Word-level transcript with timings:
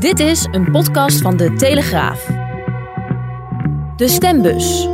Dit 0.00 0.20
is 0.20 0.48
een 0.50 0.70
podcast 0.70 1.20
van 1.20 1.36
de 1.36 1.52
Telegraaf. 1.52 2.26
De 3.96 4.08
stembus. 4.08 4.88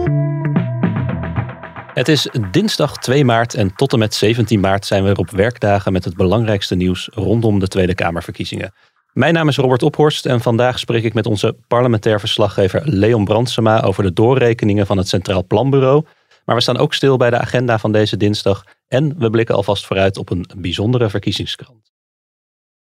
Het 1.92 2.08
is 2.08 2.30
dinsdag 2.50 2.96
2 2.96 3.24
maart 3.24 3.54
en 3.54 3.74
tot 3.74 3.92
en 3.92 3.98
met 3.98 4.14
17 4.14 4.60
maart 4.60 4.86
zijn 4.86 5.04
we 5.04 5.10
er 5.10 5.16
op 5.16 5.30
werkdagen 5.30 5.92
met 5.92 6.04
het 6.04 6.16
belangrijkste 6.16 6.74
nieuws 6.74 7.08
rondom 7.12 7.58
de 7.58 7.68
Tweede 7.68 7.94
Kamerverkiezingen. 7.94 8.72
Mijn 9.12 9.34
naam 9.34 9.48
is 9.48 9.56
Robert 9.56 9.82
Ophorst 9.82 10.26
en 10.26 10.40
vandaag 10.40 10.78
spreek 10.78 11.04
ik 11.04 11.14
met 11.14 11.26
onze 11.26 11.56
parlementair 11.68 12.20
verslaggever 12.20 12.82
Leon 12.84 13.24
Brandsema 13.24 13.82
over 13.82 14.02
de 14.02 14.12
doorrekeningen 14.12 14.86
van 14.86 14.96
het 14.96 15.08
Centraal 15.08 15.44
Planbureau. 15.44 16.04
Maar 16.44 16.56
we 16.56 16.62
staan 16.62 16.78
ook 16.78 16.94
stil 16.94 17.16
bij 17.16 17.30
de 17.30 17.38
agenda 17.38 17.78
van 17.78 17.92
deze 17.92 18.16
dinsdag 18.16 18.64
en 18.88 19.18
we 19.18 19.30
blikken 19.30 19.54
alvast 19.54 19.86
vooruit 19.86 20.16
op 20.16 20.30
een 20.30 20.50
bijzondere 20.56 21.10
verkiezingskrant. 21.10 21.95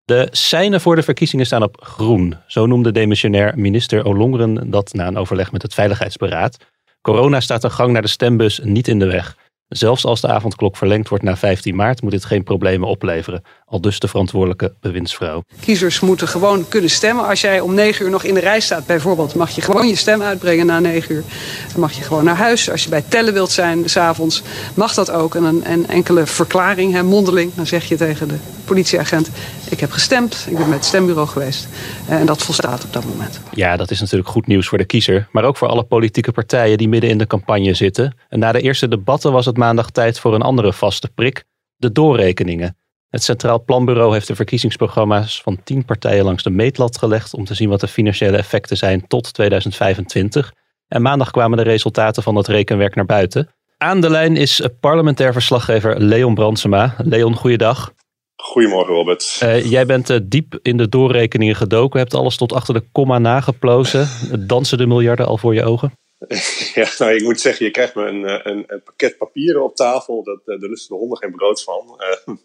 De 0.05 0.27
seinen 0.31 0.81
voor 0.81 0.95
de 0.95 1.03
verkiezingen 1.03 1.45
staan 1.45 1.63
op 1.63 1.77
groen. 1.81 2.35
Zo 2.47 2.65
noemde 2.65 2.91
demissionair 2.91 3.53
minister 3.55 4.05
Olongren 4.05 4.69
dat 4.71 4.93
na 4.93 5.07
een 5.07 5.17
overleg 5.17 5.51
met 5.51 5.61
het 5.61 5.73
Veiligheidsberaad. 5.73 6.57
Corona 7.01 7.39
staat 7.39 7.61
de 7.61 7.69
gang 7.69 7.91
naar 7.91 8.01
de 8.01 8.07
stembus 8.07 8.59
niet 8.63 8.87
in 8.87 8.99
de 8.99 9.05
weg. 9.05 9.37
Zelfs 9.67 10.05
als 10.05 10.21
de 10.21 10.27
avondklok 10.27 10.77
verlengd 10.77 11.09
wordt 11.09 11.23
naar 11.23 11.37
15 11.37 11.75
maart 11.75 12.01
moet 12.01 12.11
dit 12.11 12.25
geen 12.25 12.43
problemen 12.43 12.87
opleveren. 12.87 13.43
Al 13.75 13.81
dus 13.81 13.99
de 13.99 14.07
verantwoordelijke 14.07 14.73
bewindsvrouw. 14.81 15.43
Kiezers 15.59 15.99
moeten 15.99 16.27
gewoon 16.27 16.67
kunnen 16.67 16.89
stemmen. 16.89 17.27
Als 17.27 17.41
jij 17.41 17.59
om 17.59 17.73
9 17.73 18.05
uur 18.05 18.11
nog 18.11 18.23
in 18.23 18.33
de 18.33 18.39
rij 18.39 18.59
staat 18.59 18.85
bijvoorbeeld, 18.85 19.35
mag 19.35 19.49
je 19.49 19.61
gewoon 19.61 19.87
je 19.87 19.95
stem 19.95 20.21
uitbrengen 20.21 20.65
na 20.65 20.79
9 20.79 21.15
uur. 21.15 21.23
Dan 21.71 21.79
mag 21.79 21.91
je 21.91 22.01
gewoon 22.01 22.23
naar 22.23 22.35
huis. 22.35 22.71
Als 22.71 22.83
je 22.83 22.89
bij 22.89 23.03
tellen 23.07 23.33
wilt 23.33 23.51
zijn 23.51 23.89
s'avonds, 23.89 24.41
mag 24.73 24.93
dat 24.93 25.11
ook. 25.11 25.35
En 25.35 25.43
een, 25.43 25.71
een 25.71 25.87
enkele 25.87 26.25
verklaring, 26.25 26.93
hè, 26.93 27.03
mondeling, 27.03 27.53
dan 27.55 27.67
zeg 27.67 27.85
je 27.85 27.95
tegen 27.95 28.27
de 28.27 28.35
politieagent... 28.65 29.29
ik 29.69 29.79
heb 29.79 29.91
gestemd, 29.91 30.45
ik 30.49 30.57
ben 30.57 30.69
met 30.69 30.77
het 30.77 30.85
stembureau 30.85 31.27
geweest. 31.27 31.67
Eh, 32.07 32.19
en 32.19 32.25
dat 32.25 32.43
volstaat 32.43 32.83
op 32.83 32.93
dat 32.93 33.05
moment. 33.05 33.39
Ja, 33.53 33.77
dat 33.77 33.91
is 33.91 33.99
natuurlijk 33.99 34.29
goed 34.29 34.47
nieuws 34.47 34.67
voor 34.67 34.77
de 34.77 34.85
kiezer. 34.85 35.27
Maar 35.31 35.43
ook 35.43 35.57
voor 35.57 35.67
alle 35.67 35.83
politieke 35.83 36.31
partijen 36.31 36.77
die 36.77 36.89
midden 36.89 37.09
in 37.09 37.17
de 37.17 37.27
campagne 37.27 37.73
zitten. 37.73 38.17
En 38.29 38.39
na 38.39 38.51
de 38.51 38.61
eerste 38.61 38.87
debatten 38.87 39.31
was 39.31 39.45
het 39.45 39.57
maandag 39.57 39.89
tijd 39.89 40.19
voor 40.19 40.33
een 40.33 40.41
andere 40.41 40.73
vaste 40.73 41.09
prik. 41.15 41.43
De 41.77 41.91
doorrekeningen. 41.91 42.75
Het 43.15 43.23
Centraal 43.23 43.63
Planbureau 43.63 44.13
heeft 44.13 44.27
de 44.27 44.35
verkiezingsprogramma's 44.35 45.41
van 45.41 45.63
tien 45.63 45.85
partijen 45.85 46.25
langs 46.25 46.43
de 46.43 46.49
meetlat 46.49 46.97
gelegd 46.97 47.33
om 47.33 47.45
te 47.45 47.53
zien 47.53 47.69
wat 47.69 47.79
de 47.79 47.87
financiële 47.87 48.37
effecten 48.37 48.77
zijn 48.77 49.07
tot 49.07 49.33
2025. 49.33 50.53
En 50.87 51.01
maandag 51.01 51.31
kwamen 51.31 51.57
de 51.57 51.63
resultaten 51.63 52.23
van 52.23 52.35
dat 52.35 52.47
rekenwerk 52.47 52.95
naar 52.95 53.05
buiten. 53.05 53.49
Aan 53.77 54.01
de 54.01 54.09
lijn 54.09 54.35
is 54.35 54.67
parlementair 54.79 55.33
verslaggever 55.33 56.01
Leon 56.01 56.33
Brandsema. 56.33 56.95
Leon, 56.97 57.35
goeiedag. 57.35 57.93
Goedemorgen, 58.35 58.93
Robert. 58.93 59.39
Uh, 59.43 59.65
jij 59.71 59.85
bent 59.85 60.09
uh, 60.09 60.17
diep 60.23 60.59
in 60.61 60.77
de 60.77 60.89
doorrekeningen 60.89 61.55
gedoken, 61.55 61.99
hebt 61.99 62.13
alles 62.13 62.37
tot 62.37 62.53
achter 62.53 62.73
de 62.73 62.83
komma 62.91 63.19
nageplozen. 63.19 64.07
Dansen 64.47 64.77
de 64.77 64.87
miljarden 64.87 65.27
al 65.27 65.37
voor 65.37 65.53
je 65.53 65.63
ogen? 65.63 65.91
Ja, 66.73 66.87
nou, 66.97 67.13
ik 67.13 67.23
moet 67.23 67.39
zeggen, 67.39 67.65
je 67.65 67.71
krijgt 67.71 67.95
me 67.95 68.05
een, 68.05 68.49
een, 68.49 68.63
een 68.67 68.83
pakket 68.83 69.17
papieren 69.17 69.63
op 69.63 69.75
tafel. 69.75 70.23
Dat, 70.23 70.39
daar 70.45 70.57
lusten 70.69 70.95
de 70.95 71.01
honden 71.01 71.17
geen 71.17 71.31
brood 71.31 71.63
van. 71.63 72.01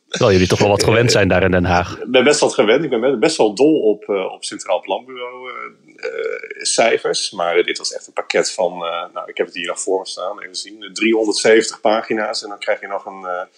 Terwijl 0.08 0.32
jullie 0.32 0.48
toch 0.48 0.58
wel 0.58 0.68
wat 0.68 0.84
gewend 0.84 1.12
zijn 1.12 1.28
daar 1.28 1.42
in 1.42 1.50
Den 1.50 1.64
Haag. 1.64 1.98
Ik 1.98 2.10
ben 2.10 2.24
best 2.24 2.40
wel 2.40 2.50
gewend. 2.50 2.84
Ik 2.84 2.90
ben 2.90 3.20
best 3.20 3.36
wel 3.36 3.54
dol 3.54 3.80
op, 3.80 4.08
op 4.08 4.44
Centraal 4.44 4.80
Planbureau 4.80 5.50
cijfers. 6.58 7.30
Maar 7.30 7.62
dit 7.62 7.78
was 7.78 7.92
echt 7.92 8.06
een 8.06 8.12
pakket 8.12 8.52
van, 8.52 8.78
nou, 9.12 9.22
ik 9.26 9.36
heb 9.36 9.46
het 9.46 9.54
hier 9.54 9.66
nog 9.66 9.80
voor 9.80 9.98
me 9.98 10.06
staan. 10.06 10.40
Even 10.40 10.56
zien, 10.56 10.90
370 10.92 11.80
pagina's. 11.80 12.42
En 12.42 12.48
dan 12.48 12.58
krijg 12.58 12.80
je 12.80 12.86
nog 12.86 13.06
een 13.06 13.48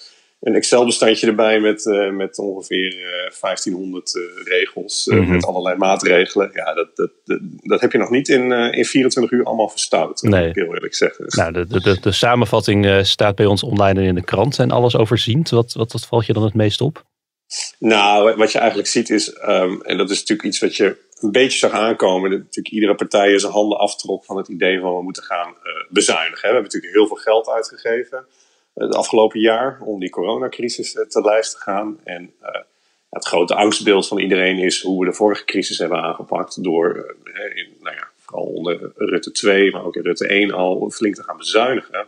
een 0.42 0.54
Excel-bestandje 0.54 1.26
erbij 1.26 1.60
met, 1.60 1.84
uh, 1.84 2.10
met 2.10 2.38
ongeveer 2.38 2.94
uh, 2.94 3.41
1500 3.41 4.14
uh, 4.14 4.22
regels, 4.44 5.06
mm 5.06 5.19
-hmm. 5.19 5.30
met 5.30 5.47
allerlei 5.47 5.76
maatregelen. 5.76 6.50
Ja, 6.53 6.75
dat, 6.75 6.97
dat, 6.97 7.10
dat, 7.25 7.38
dat, 7.62 7.80
heb 7.80 7.92
je 7.92 7.98
nog 7.98 8.10
niet 8.10 8.28
in, 8.28 8.53
eh, 8.53 8.78
in 8.78 8.84
24 8.84 9.32
uur 9.32 9.44
allemaal 9.44 9.69
verstout, 9.69 10.22
nee. 10.22 10.41
moet 10.41 10.56
ik 10.56 10.62
heel 10.62 10.75
eerlijk 10.75 10.94
zeggen. 10.94 11.25
Dus. 11.25 11.34
Nou, 11.34 11.53
de, 11.53 11.66
de, 11.66 12.00
de, 12.00 12.12
samenvatting 12.12 13.06
staat 13.06 13.34
bij 13.34 13.47
ons 13.47 13.62
online 13.62 14.00
en 14.00 14.06
in 14.06 14.14
de 14.14 14.25
krant 14.25 14.58
en 14.58 14.70
alles 14.70 14.97
overziend. 14.97 15.50
Wat, 15.50 15.72
wat, 15.72 15.92
wat 15.92 16.06
valt 16.06 16.26
je 16.26 16.32
dan 16.32 16.44
het 16.44 16.54
meest 16.54 16.80
op? 16.80 17.04
Nou, 17.78 18.36
wat 18.36 18.53
je 18.53 18.59
eigenlijk 18.59 18.88
ziet 18.88 19.10
is, 19.10 19.36
um, 19.48 19.82
en 19.82 19.97
dat 19.97 20.10
is 20.10 20.19
natuurlijk 20.19 20.48
iets 20.48 20.60
wat 20.60 20.76
je 20.76 20.97
een 21.20 21.32
beetje 21.32 21.59
zag 21.59 21.72
aankomen, 21.72 22.30
dat 22.30 22.38
natuurlijk 22.38 22.74
iedere 22.74 22.94
partij 22.94 23.38
zijn 23.38 23.53
handen 23.53 23.78
aftrok 23.78 24.24
van 24.24 24.36
het 24.36 24.48
idee 24.48 24.80
van 24.80 24.97
we 24.97 25.03
moeten 25.03 25.22
gaan 25.22 25.54
bezuinigen. 25.88 26.41
We 26.41 26.47
hebben 26.47 26.62
natuurlijk 26.62 26.94
heel 26.94 27.06
veel 27.06 27.16
geld 27.16 27.48
uitgegeven 27.48 28.26
het 28.75 28.94
afgelopen 28.94 29.41
jaar 29.41 29.81
om 29.81 30.00
die 30.00 30.10
coronacrisis 30.10 30.93
te 30.93 31.21
lijf 31.25 31.47
te 31.47 31.59
gaan. 31.59 31.99
En 32.05 32.33
uh, 32.43 32.49
het 33.10 33.27
grote 33.27 33.55
angstbeeld 33.55 34.09
van 34.09 34.19
iedereen 34.19 34.59
is 34.59 34.83
hoe 34.83 35.00
we 35.00 35.10
de 35.10 35.16
vorige 35.16 35.44
crisis 35.44 35.78
hebben 35.78 36.03
aangepakt 36.03 36.65
door, 36.65 37.15
uh, 37.25 37.56
in, 37.56 37.77
nou 37.81 37.97
ja, 37.97 38.09
vooral 38.19 38.44
onder 38.44 38.93
Rutte 38.97 39.33
2, 39.33 39.71
maar 39.71 39.84
ook 39.84 39.97
in 39.97 40.03
Rutte 40.03 40.27
1 40.27 40.53
al 40.53 40.91
flink 40.91 41.15
te 41.15 41.22
gaan 41.22 41.37
bezuinigen. 41.37 42.06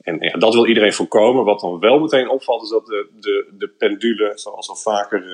En 0.00 0.16
ja, 0.20 0.38
dat 0.38 0.54
wil 0.54 0.66
iedereen 0.66 0.92
voorkomen. 0.92 1.44
Wat 1.44 1.60
dan 1.60 1.78
wel 1.78 1.98
meteen 1.98 2.28
opvalt 2.28 2.62
is 2.62 2.68
dat 2.68 2.86
de, 2.86 3.08
de, 3.20 3.54
de 3.58 3.68
pendule, 3.68 4.32
zoals 4.34 4.68
al 4.68 4.76
vaker, 4.76 5.24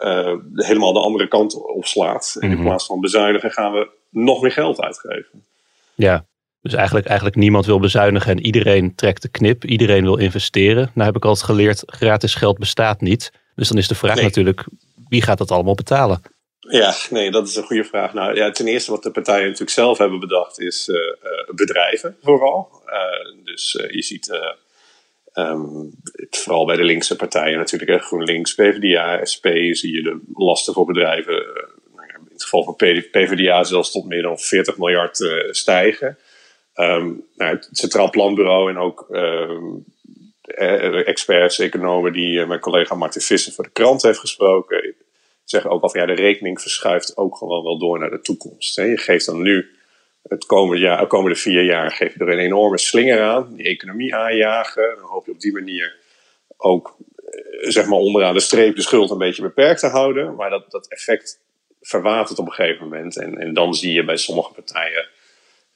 uh, 0.00 0.34
helemaal 0.54 0.92
de 0.92 1.00
andere 1.00 1.28
kant 1.28 1.54
opslaat. 1.54 2.36
En 2.40 2.50
in 2.50 2.56
mhm. 2.56 2.66
plaats 2.66 2.86
van 2.86 3.00
bezuinigen 3.00 3.50
gaan 3.50 3.72
we 3.72 3.88
nog 4.08 4.42
meer 4.42 4.52
geld 4.52 4.80
uitgeven. 4.80 5.44
Ja, 5.94 6.24
dus 6.62 6.74
eigenlijk, 6.74 7.06
eigenlijk 7.06 7.36
niemand 7.36 7.66
wil 7.66 7.80
bezuinigen 7.80 8.30
en 8.30 8.44
iedereen 8.44 8.94
trekt 8.94 9.22
de 9.22 9.28
knip. 9.28 9.64
Iedereen 9.64 10.02
wil 10.02 10.16
investeren. 10.16 10.90
Nou 10.94 11.06
heb 11.06 11.16
ik 11.16 11.24
altijd 11.24 11.46
geleerd, 11.46 11.82
gratis 11.86 12.34
geld 12.34 12.58
bestaat 12.58 13.00
niet. 13.00 13.32
Dus 13.54 13.68
dan 13.68 13.78
is 13.78 13.88
de 13.88 13.94
vraag 13.94 14.22
natuurlijk, 14.22 14.64
wie 15.08 15.22
gaat 15.22 15.38
dat 15.38 15.50
allemaal 15.50 15.74
betalen? 15.74 16.22
Ja, 16.58 16.94
nee, 17.10 17.30
dat 17.30 17.48
is 17.48 17.56
een 17.56 17.62
goede 17.62 17.84
vraag. 17.84 18.12
Nou, 18.12 18.34
ja, 18.34 18.50
ten 18.50 18.66
eerste 18.66 18.90
wat 18.90 19.02
de 19.02 19.10
partijen 19.10 19.44
natuurlijk 19.44 19.70
zelf 19.70 19.98
hebben 19.98 20.20
bedacht 20.20 20.60
is 20.60 20.88
uh, 20.88 20.96
uh, 20.96 21.54
bedrijven 21.54 22.16
vooral. 22.22 22.68
Uh, 22.86 23.44
dus 23.44 23.72
je 23.90 24.02
ziet 24.02 24.40
um, 25.34 25.90
vooral 26.30 26.66
bij 26.66 26.76
de 26.76 26.84
linkse 26.84 27.16
partijen 27.16 27.58
natuurlijk, 27.58 28.02
GroenLinks, 28.02 28.54
PvdA, 28.54 29.24
SP, 29.32 29.46
zie 29.70 29.92
je 29.92 30.02
de 30.02 30.20
lasten 30.34 30.74
voor 30.74 30.86
bedrijven, 30.86 31.34
nou 31.94 32.08
in 32.08 32.32
het 32.32 32.42
geval 32.42 32.64
van 32.64 32.76
PvdA 33.10 33.64
zelfs 33.64 33.90
tot 33.90 34.06
meer 34.06 34.22
dan 34.22 34.38
40 34.38 34.78
miljard 34.78 35.32
stijgen. 35.50 36.18
Um, 36.74 37.24
nou, 37.36 37.54
het 37.54 37.68
Centraal 37.72 38.10
Planbureau 38.10 38.70
en 38.70 38.78
ook 38.78 39.06
um, 39.10 39.84
experts, 41.04 41.58
economen 41.58 42.12
die 42.12 42.38
uh, 42.38 42.48
mijn 42.48 42.60
collega 42.60 42.94
Martin 42.94 43.22
Visser 43.22 43.52
voor 43.52 43.64
de 43.64 43.70
krant 43.70 44.02
heeft 44.02 44.18
gesproken, 44.18 44.94
zeggen 45.44 45.70
ook 45.70 45.82
al 45.82 45.90
van 45.90 46.00
ja, 46.00 46.06
de 46.06 46.12
rekening 46.12 46.60
verschuift 46.60 47.16
ook 47.16 47.36
gewoon 47.36 47.62
wel 47.62 47.78
door 47.78 47.98
naar 47.98 48.10
de 48.10 48.20
toekomst. 48.20 48.76
Hè. 48.76 48.82
Je 48.82 48.98
geeft 48.98 49.26
dan 49.26 49.42
nu 49.42 49.70
het 50.22 50.46
komende, 50.46 50.82
jaar, 50.82 51.00
de 51.00 51.06
komende 51.06 51.36
vier 51.36 51.64
jaar 51.64 51.90
geef 51.90 52.14
je 52.14 52.20
er 52.20 52.28
een 52.28 52.38
enorme 52.38 52.78
slinger 52.78 53.20
aan, 53.20 53.54
die 53.54 53.66
economie 53.66 54.14
aanjagen. 54.14 54.94
Dan 54.96 55.08
hoop 55.08 55.26
je 55.26 55.32
op 55.32 55.40
die 55.40 55.52
manier 55.52 55.96
ook 56.56 56.96
zeg 57.60 57.86
maar 57.86 57.98
onderaan 57.98 58.34
de 58.34 58.40
streep 58.40 58.76
de 58.76 58.82
schuld 58.82 59.10
een 59.10 59.18
beetje 59.18 59.42
beperkt 59.42 59.80
te 59.80 59.86
houden. 59.86 60.34
Maar 60.34 60.50
dat, 60.50 60.70
dat 60.70 60.88
effect 60.88 61.40
verwatert 61.80 62.38
op 62.38 62.46
een 62.46 62.52
gegeven 62.52 62.88
moment. 62.88 63.16
En, 63.16 63.38
en 63.38 63.54
dan 63.54 63.74
zie 63.74 63.92
je 63.92 64.04
bij 64.04 64.16
sommige 64.16 64.52
partijen 64.52 65.08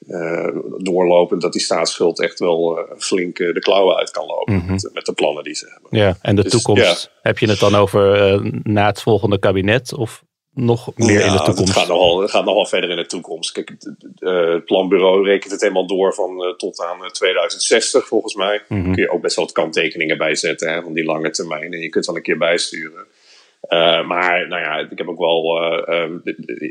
uh, 0.07 0.47
doorlopend 0.77 1.41
dat 1.41 1.53
die 1.53 1.61
staatsschuld 1.61 2.21
echt 2.21 2.39
wel 2.39 2.79
uh, 2.79 2.83
flink 2.97 3.39
uh, 3.39 3.53
de 3.53 3.59
klauwen 3.59 3.95
uit 3.95 4.11
kan 4.11 4.25
lopen 4.25 4.53
mm 4.53 4.59
-hmm. 4.59 4.71
met, 4.71 4.89
met, 4.93 5.05
de 5.05 5.13
plannen 5.13 5.43
die 5.43 5.55
ze 5.55 5.69
hebben. 5.71 5.99
Ja, 5.99 6.17
en 6.21 6.35
de 6.35 6.41
dus, 6.41 6.51
toekomst, 6.51 7.11
ja. 7.13 7.19
heb 7.21 7.37
je 7.37 7.49
het 7.49 7.59
dan 7.59 7.75
over 7.75 8.41
na 8.63 8.85
het 8.85 9.01
volgende 9.01 9.39
kabinet 9.39 9.93
of 9.93 10.23
nog 10.53 10.91
meer 10.95 11.19
ja, 11.19 11.25
in 11.25 11.31
de 11.31 11.37
toekomst? 11.37 11.73
Het 11.73 11.77
gaat 11.77 11.87
nogal, 11.87 12.21
het 12.21 12.31
gaat 12.31 12.45
nogal 12.45 12.65
verder 12.65 12.89
in 12.89 12.95
de 12.95 13.05
toekomst. 13.05 13.51
Kijk, 13.51 13.69
het, 13.69 13.93
het 14.15 14.65
planbureau 14.65 15.23
rekent 15.23 15.51
het 15.51 15.61
helemaal 15.61 15.87
door 15.87 16.13
van 16.13 16.55
tot 16.57 16.81
aan 16.81 17.11
2060 17.11 18.07
volgens 18.07 18.35
mij. 18.35 18.63
Mm 18.67 18.83
-hmm. 18.83 18.93
Kun 18.93 19.03
je 19.03 19.11
ook 19.11 19.21
best 19.21 19.35
wel 19.35 19.45
wat 19.45 19.53
kanttekeningen 19.53 20.17
bijzetten 20.17 20.73
hè, 20.73 20.81
van 20.81 20.93
die 20.93 21.05
lange 21.05 21.29
termijn 21.29 21.73
en 21.73 21.79
je 21.79 21.89
kunt 21.89 22.05
dan 22.05 22.15
een 22.15 22.21
keer 22.21 22.37
bijsturen. 22.37 23.05
Uh, 23.69 24.07
maar 24.07 24.47
nou 24.47 24.61
ja, 24.61 24.77
ik 24.77 24.97
heb 24.97 25.07
ook 25.07 25.19
wel 25.19 25.61
uh, 25.89 26.09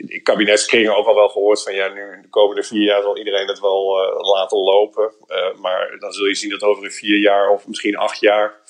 in 0.07 0.21
kabinetskringen 0.23 0.97
ook 0.97 1.07
al 1.07 1.15
wel 1.15 1.29
gehoord 1.29 1.63
van 1.63 1.75
ja, 1.75 1.89
nu 1.89 2.19
de 2.23 2.29
komende 2.29 2.63
vier 2.63 2.85
jaar 2.85 3.03
zal 3.03 3.19
iedereen 3.19 3.49
het 3.49 3.61
wel 3.61 3.97
laten 4.35 4.59
lopen. 4.59 5.13
maar 5.61 5.97
dan 5.99 6.13
zul 6.13 6.27
je 6.27 6.35
zien 6.35 6.51
dat 6.51 6.63
over 6.63 6.85
een 6.85 6.91
vier 6.91 7.19
jaar 7.19 7.51
of 7.51 7.67
misschien 7.67 7.97
acht 7.97 8.21
jaar 8.21 8.61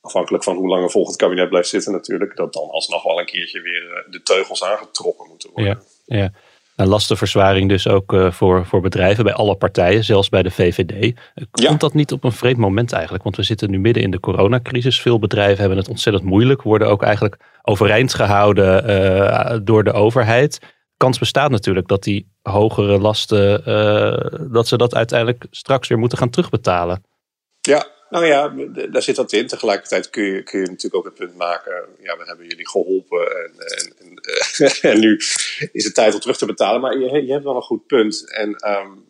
afhankelijk 0.00 0.44
van 0.44 0.56
hoe 0.56 0.68
lang 0.68 0.82
een 0.82 0.90
volgend 0.90 1.16
kabinet 1.16 1.48
blijft 1.48 1.68
zitten 1.68 1.92
natuurlijk, 1.92 2.36
dat 2.36 2.52
dan 2.52 2.70
alsnog 2.70 3.02
wel 3.02 3.18
een 3.18 3.26
keertje 3.26 3.60
weer 3.60 4.06
de 4.10 4.22
teugels 4.22 4.64
aangetrokken 4.64 5.28
moeten 5.28 5.50
worden. 5.52 5.82
Ja, 6.04 6.16
ja. 6.16 6.32
Een 6.80 6.88
lastenverzwaring 6.88 7.68
dus 7.68 7.88
ook 7.88 8.16
voor, 8.30 8.66
voor 8.66 8.80
bedrijven 8.80 9.24
bij 9.24 9.32
alle 9.32 9.54
partijen, 9.54 10.04
zelfs 10.04 10.28
bij 10.28 10.42
de 10.42 10.50
VVD. 10.50 11.14
Komt 11.50 11.80
dat 11.80 11.94
niet 11.94 12.12
op 12.12 12.24
een 12.24 12.32
vreemd 12.32 12.56
moment 12.56 12.92
eigenlijk? 12.92 13.22
Want 13.24 13.36
we 13.36 13.42
zitten 13.42 13.70
nu 13.70 13.78
midden 13.78 14.02
in 14.02 14.10
de 14.10 14.20
coronacrisis. 14.20 15.00
Veel 15.00 15.18
bedrijven 15.18 15.58
hebben 15.58 15.78
het 15.78 15.88
ontzettend 15.88 16.24
moeilijk, 16.24 16.62
worden 16.62 16.88
ook 16.88 17.02
eigenlijk 17.02 17.36
overeind 17.62 18.14
gehouden 18.14 19.64
door 19.64 19.84
de 19.84 19.92
overheid 19.92 20.58
kans 21.00 21.18
bestaat 21.18 21.50
natuurlijk 21.50 21.88
dat 21.88 22.02
die 22.02 22.28
hogere 22.42 22.98
lasten, 22.98 23.62
uh, 23.68 24.50
dat 24.52 24.68
ze 24.68 24.76
dat 24.76 24.94
uiteindelijk 24.94 25.46
straks 25.50 25.88
weer 25.88 25.98
moeten 25.98 26.18
gaan 26.18 26.30
terugbetalen. 26.30 27.04
Ja, 27.60 27.86
nou 28.10 28.26
ja, 28.26 28.48
daar 28.86 29.02
zit 29.02 29.16
dat 29.16 29.32
in. 29.32 29.46
Tegelijkertijd 29.46 30.10
kun 30.10 30.24
je, 30.24 30.42
kun 30.42 30.60
je 30.60 30.66
natuurlijk 30.66 30.94
ook 30.94 31.04
het 31.04 31.14
punt 31.14 31.36
maken, 31.36 31.72
ja, 32.02 32.16
we 32.16 32.24
hebben 32.24 32.46
jullie 32.46 32.68
geholpen 32.68 33.44
en, 33.44 33.52
en, 33.58 33.94
en, 33.98 34.80
en 34.90 35.00
nu 35.00 35.16
is 35.72 35.84
het 35.84 35.94
tijd 35.94 36.14
om 36.14 36.20
terug 36.20 36.38
te 36.38 36.46
betalen. 36.46 36.80
Maar 36.80 36.98
je, 36.98 37.26
je 37.26 37.32
hebt 37.32 37.44
wel 37.44 37.56
een 37.56 37.62
goed 37.62 37.86
punt. 37.86 38.32
En 38.32 38.48
um, 38.48 39.08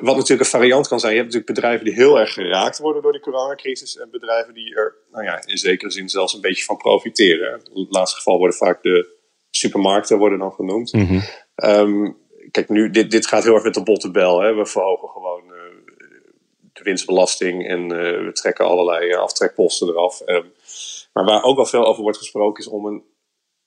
wat 0.00 0.16
natuurlijk 0.16 0.40
een 0.40 0.58
variant 0.58 0.88
kan 0.88 1.00
zijn, 1.00 1.12
je 1.12 1.18
hebt 1.18 1.32
natuurlijk 1.32 1.60
bedrijven 1.60 1.84
die 1.84 1.94
heel 1.94 2.18
erg 2.18 2.32
geraakt 2.32 2.78
worden 2.78 3.02
door 3.02 3.12
die 3.12 3.20
coronacrisis 3.20 3.98
en 3.98 4.10
bedrijven 4.10 4.54
die 4.54 4.74
er, 4.74 4.94
nou 5.10 5.24
ja, 5.24 5.46
in 5.46 5.58
zekere 5.58 5.90
zin 5.90 6.08
zelfs 6.08 6.34
een 6.34 6.40
beetje 6.40 6.64
van 6.64 6.76
profiteren. 6.76 7.60
In 7.74 7.80
het 7.80 7.94
laatste 7.94 8.16
geval 8.16 8.38
worden 8.38 8.56
vaak 8.56 8.82
de 8.82 9.14
supermarkten 9.50 10.18
worden 10.18 10.38
dan 10.38 10.52
genoemd. 10.52 10.92
Mhm. 10.92 11.20
Ehm, 11.54 12.12
kijk, 12.50 12.68
nu, 12.68 12.90
dit, 12.90 13.10
dit 13.10 13.26
gaat 13.26 13.44
heel 13.44 13.54
erg 13.54 13.64
met 13.64 13.74
de 13.74 13.82
botte 13.82 14.10
bel. 14.10 14.40
Hè. 14.40 14.54
We 14.54 14.66
verhogen 14.66 15.08
gewoon 15.08 15.42
de 15.45 15.45
winstbelasting 16.86 17.66
en 17.68 17.82
uh, 17.82 18.24
we 18.24 18.30
trekken 18.32 18.64
allerlei 18.64 19.08
uh, 19.08 19.18
aftrekposten 19.18 19.88
eraf. 19.88 20.22
Um, 20.26 20.52
maar 21.12 21.24
waar 21.24 21.42
ook 21.42 21.58
al 21.58 21.66
veel 21.66 21.86
over 21.86 22.02
wordt 22.02 22.18
gesproken 22.18 22.64
is 22.64 22.70
om 22.70 22.86
een 22.86 23.02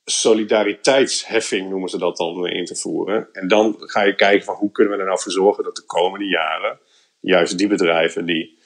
solidariteitsheffing, 0.06 1.70
noemen 1.70 1.90
ze 1.90 1.98
dat 1.98 2.18
dan, 2.18 2.48
in 2.48 2.66
te 2.66 2.76
voeren. 2.76 3.30
En 3.32 3.48
dan 3.48 3.76
ga 3.80 4.04
je 4.04 4.16
kijken 4.16 4.46
van 4.46 4.56
hoe 4.56 4.72
kunnen 4.72 4.94
we 4.94 5.00
er 5.00 5.06
nou 5.06 5.20
voor 5.20 5.32
zorgen 5.32 5.64
dat 5.64 5.76
de 5.76 5.86
komende 5.86 6.26
jaren 6.26 6.80
juist 7.20 7.58
die 7.58 7.68
bedrijven 7.68 8.26
die 8.26 8.58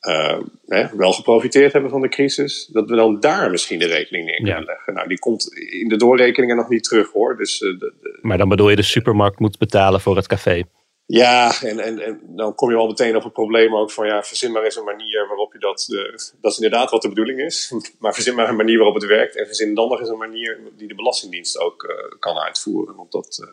uh, 0.00 0.40
hè, 0.66 0.96
wel 0.96 1.12
geprofiteerd 1.12 1.72
hebben 1.72 1.90
van 1.90 2.00
de 2.00 2.08
crisis, 2.08 2.66
dat 2.72 2.88
we 2.88 2.96
dan 2.96 3.20
daar 3.20 3.50
misschien 3.50 3.78
de 3.78 3.86
rekening 3.86 4.28
in 4.28 4.44
kunnen 4.44 4.64
leggen. 4.64 4.94
Nou, 4.94 5.08
die 5.08 5.18
komt 5.18 5.54
in 5.54 5.88
de 5.88 5.96
doorrekeningen 5.96 6.56
nog 6.56 6.68
niet 6.68 6.84
terug 6.84 7.12
hoor. 7.12 7.36
Dus, 7.36 7.60
uh, 7.60 7.78
de, 7.78 8.18
maar 8.22 8.38
dan 8.38 8.48
bedoel 8.48 8.70
je 8.70 8.76
de 8.76 8.82
supermarkt 8.82 9.38
moet 9.38 9.58
betalen 9.58 10.00
voor 10.00 10.16
het 10.16 10.26
café? 10.26 10.64
Ja, 11.06 11.62
en, 11.62 11.78
en, 11.78 11.98
en 11.98 12.20
dan 12.26 12.54
kom 12.54 12.70
je 12.70 12.76
al 12.76 12.86
meteen 12.86 13.16
op 13.16 13.22
het 13.22 13.32
probleem 13.32 13.76
ook 13.76 13.90
van 13.90 14.06
ja, 14.06 14.22
verzin 14.22 14.52
maar 14.52 14.62
eens 14.62 14.76
een 14.76 14.84
manier 14.84 15.26
waarop 15.26 15.52
je 15.52 15.58
dat, 15.58 15.86
uh, 15.90 16.16
dat 16.40 16.52
is 16.52 16.58
inderdaad 16.58 16.90
wat 16.90 17.02
de 17.02 17.08
bedoeling 17.08 17.40
is, 17.40 17.72
maar 17.98 18.14
verzin 18.14 18.34
maar 18.34 18.48
een 18.48 18.56
manier 18.56 18.76
waarop 18.76 18.94
het 18.94 19.06
werkt 19.06 19.36
en 19.36 19.46
verzin 19.46 19.74
dan 19.74 19.88
nog 19.88 20.00
eens 20.00 20.08
een 20.08 20.18
manier 20.18 20.60
die 20.76 20.88
de 20.88 20.94
Belastingdienst 20.94 21.58
ook 21.58 21.94
kan 22.18 22.38
uitvoeren. 22.38 22.96
Want 22.96 23.12
dat 23.12 23.48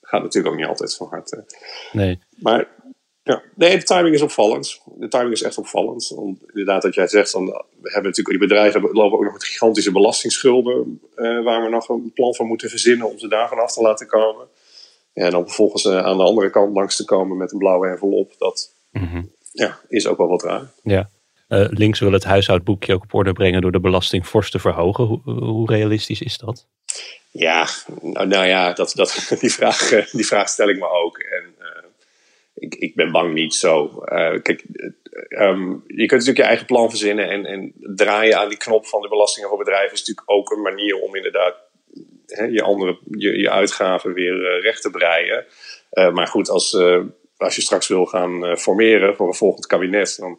gaat 0.00 0.22
natuurlijk 0.22 0.52
ook 0.54 0.60
niet 0.60 0.68
altijd 0.68 0.96
van 0.96 1.08
harte. 1.08 1.44
Nee. 1.92 2.18
Maar 2.36 2.68
ja, 3.24 3.42
nee, 3.54 3.76
de 3.78 3.82
timing 3.82 4.14
is 4.14 4.22
opvallend. 4.22 4.80
De 4.96 5.08
timing 5.08 5.32
is 5.32 5.42
echt 5.42 5.58
opvallend. 5.58 6.12
Om, 6.16 6.38
inderdaad, 6.46 6.82
dat 6.82 6.94
jij 6.94 7.08
zegt, 7.08 7.32
dan, 7.32 7.44
we 7.46 7.90
hebben 7.92 8.10
natuurlijk 8.10 8.38
die 8.38 8.48
bedrijven 8.48 8.80
lopen 8.80 9.18
ook 9.18 9.24
nog 9.24 9.32
met 9.32 9.44
gigantische 9.44 9.92
belastingsschulden, 9.92 11.00
eh, 11.14 11.42
waar 11.42 11.62
we 11.62 11.68
nog 11.68 11.88
een 11.88 12.12
plan 12.14 12.34
voor 12.34 12.46
moeten 12.46 12.70
verzinnen 12.70 13.10
om 13.10 13.18
ze 13.18 13.28
daarvan 13.28 13.58
af 13.58 13.72
te 13.72 13.80
laten 13.80 14.06
komen. 14.06 14.48
En 15.14 15.30
dan 15.30 15.44
vervolgens 15.44 15.84
uh, 15.84 16.04
aan 16.04 16.16
de 16.16 16.22
andere 16.22 16.50
kant 16.50 16.74
langs 16.74 16.96
te 16.96 17.04
komen 17.04 17.36
met 17.36 17.52
een 17.52 17.58
blauwe 17.58 17.88
envelop, 17.88 18.34
dat 18.38 18.74
mhm. 18.90 19.22
ja, 19.52 19.78
is 19.88 20.06
ook 20.06 20.18
wel 20.18 20.28
wat 20.28 20.42
raar. 20.42 20.70
Ja. 20.82 21.08
Uh, 21.48 21.66
links 21.68 22.00
wil 22.00 22.12
het 22.12 22.24
huishoudboekje 22.24 22.94
ook 22.94 23.02
op 23.02 23.14
orde 23.14 23.32
brengen 23.32 23.60
door 23.60 23.72
de 23.72 23.80
belasting 23.80 24.26
fors 24.26 24.50
te 24.50 24.58
verhogen. 24.58 25.04
Hoe, 25.04 25.20
hoe 25.24 25.70
realistisch 25.70 26.22
is 26.22 26.38
dat? 26.38 26.66
Ja, 27.30 27.66
nou, 28.00 28.26
nou 28.26 28.46
ja, 28.46 28.72
dat, 28.72 28.92
dat, 28.94 29.26
die, 29.40 29.52
vraag, 29.52 29.88
die 30.10 30.26
vraag 30.26 30.48
stel 30.48 30.68
ik 30.68 30.78
me 30.78 30.88
ook. 30.88 31.18
En 31.18 31.54
ik, 32.54 32.74
ik 32.74 32.94
ben 32.94 33.12
bang 33.12 33.34
niet 33.34 33.54
zo. 33.54 34.02
Uh, 34.04 34.42
kijk, 34.42 34.64
um, 35.28 35.84
je 35.86 36.06
kunt 36.06 36.10
natuurlijk 36.10 36.36
je 36.36 36.42
eigen 36.42 36.66
plan 36.66 36.90
verzinnen 36.90 37.30
en, 37.30 37.46
en 37.46 37.72
draaien 37.76 38.38
aan 38.38 38.48
die 38.48 38.58
knop 38.58 38.86
van 38.86 39.02
de 39.02 39.08
belastingen 39.08 39.48
voor 39.48 39.58
bedrijven 39.58 39.92
is 39.92 39.98
natuurlijk 39.98 40.30
ook 40.30 40.50
een 40.50 40.62
manier 40.62 41.00
om 41.00 41.16
inderdaad 41.16 41.54
hè, 42.36 42.44
je, 42.44 42.62
andere, 42.62 42.98
je, 43.10 43.38
je 43.38 43.50
uitgaven 43.50 44.12
weer 44.12 44.34
uh, 44.34 44.62
recht 44.62 44.82
te 44.82 44.90
breien. 44.90 45.44
Uh, 45.92 46.12
maar 46.12 46.26
goed, 46.26 46.48
als, 46.48 46.76
als 47.36 47.54
je 47.56 47.62
straks 47.62 47.88
wil 47.88 48.06
gaan 48.06 48.58
formeren 48.58 49.16
voor 49.16 49.26
een 49.26 49.34
volgend 49.34 49.66
kabinet, 49.66 50.16
dan 50.18 50.38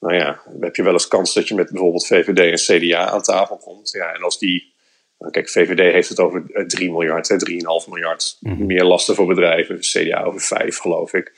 nou 0.00 0.14
ja, 0.14 0.40
heb 0.60 0.76
je 0.76 0.82
wel 0.82 0.92
eens 0.92 1.08
kans 1.08 1.34
dat 1.34 1.48
je 1.48 1.54
met 1.54 1.70
bijvoorbeeld 1.70 2.06
VVD 2.06 2.38
en 2.38 2.78
CDA 2.78 3.08
aan 3.08 3.22
tafel 3.22 3.56
komt. 3.56 3.90
Ja, 3.90 4.12
en 4.12 4.22
als 4.22 4.38
die 4.38 4.76
nou, 5.18 5.32
kijk, 5.32 5.48
VVD 5.48 5.92
heeft 5.92 6.08
het 6.08 6.20
over 6.20 6.66
3 6.66 6.90
miljard, 6.90 7.32
3,5 7.32 7.88
miljard 7.88 8.36
mhm. 8.40 8.66
meer 8.66 8.84
lasten 8.84 9.14
voor 9.14 9.26
bedrijven. 9.26 9.78
CDA 9.78 10.22
over 10.22 10.40
5, 10.40 10.78
geloof 10.78 11.14
ik 11.14 11.32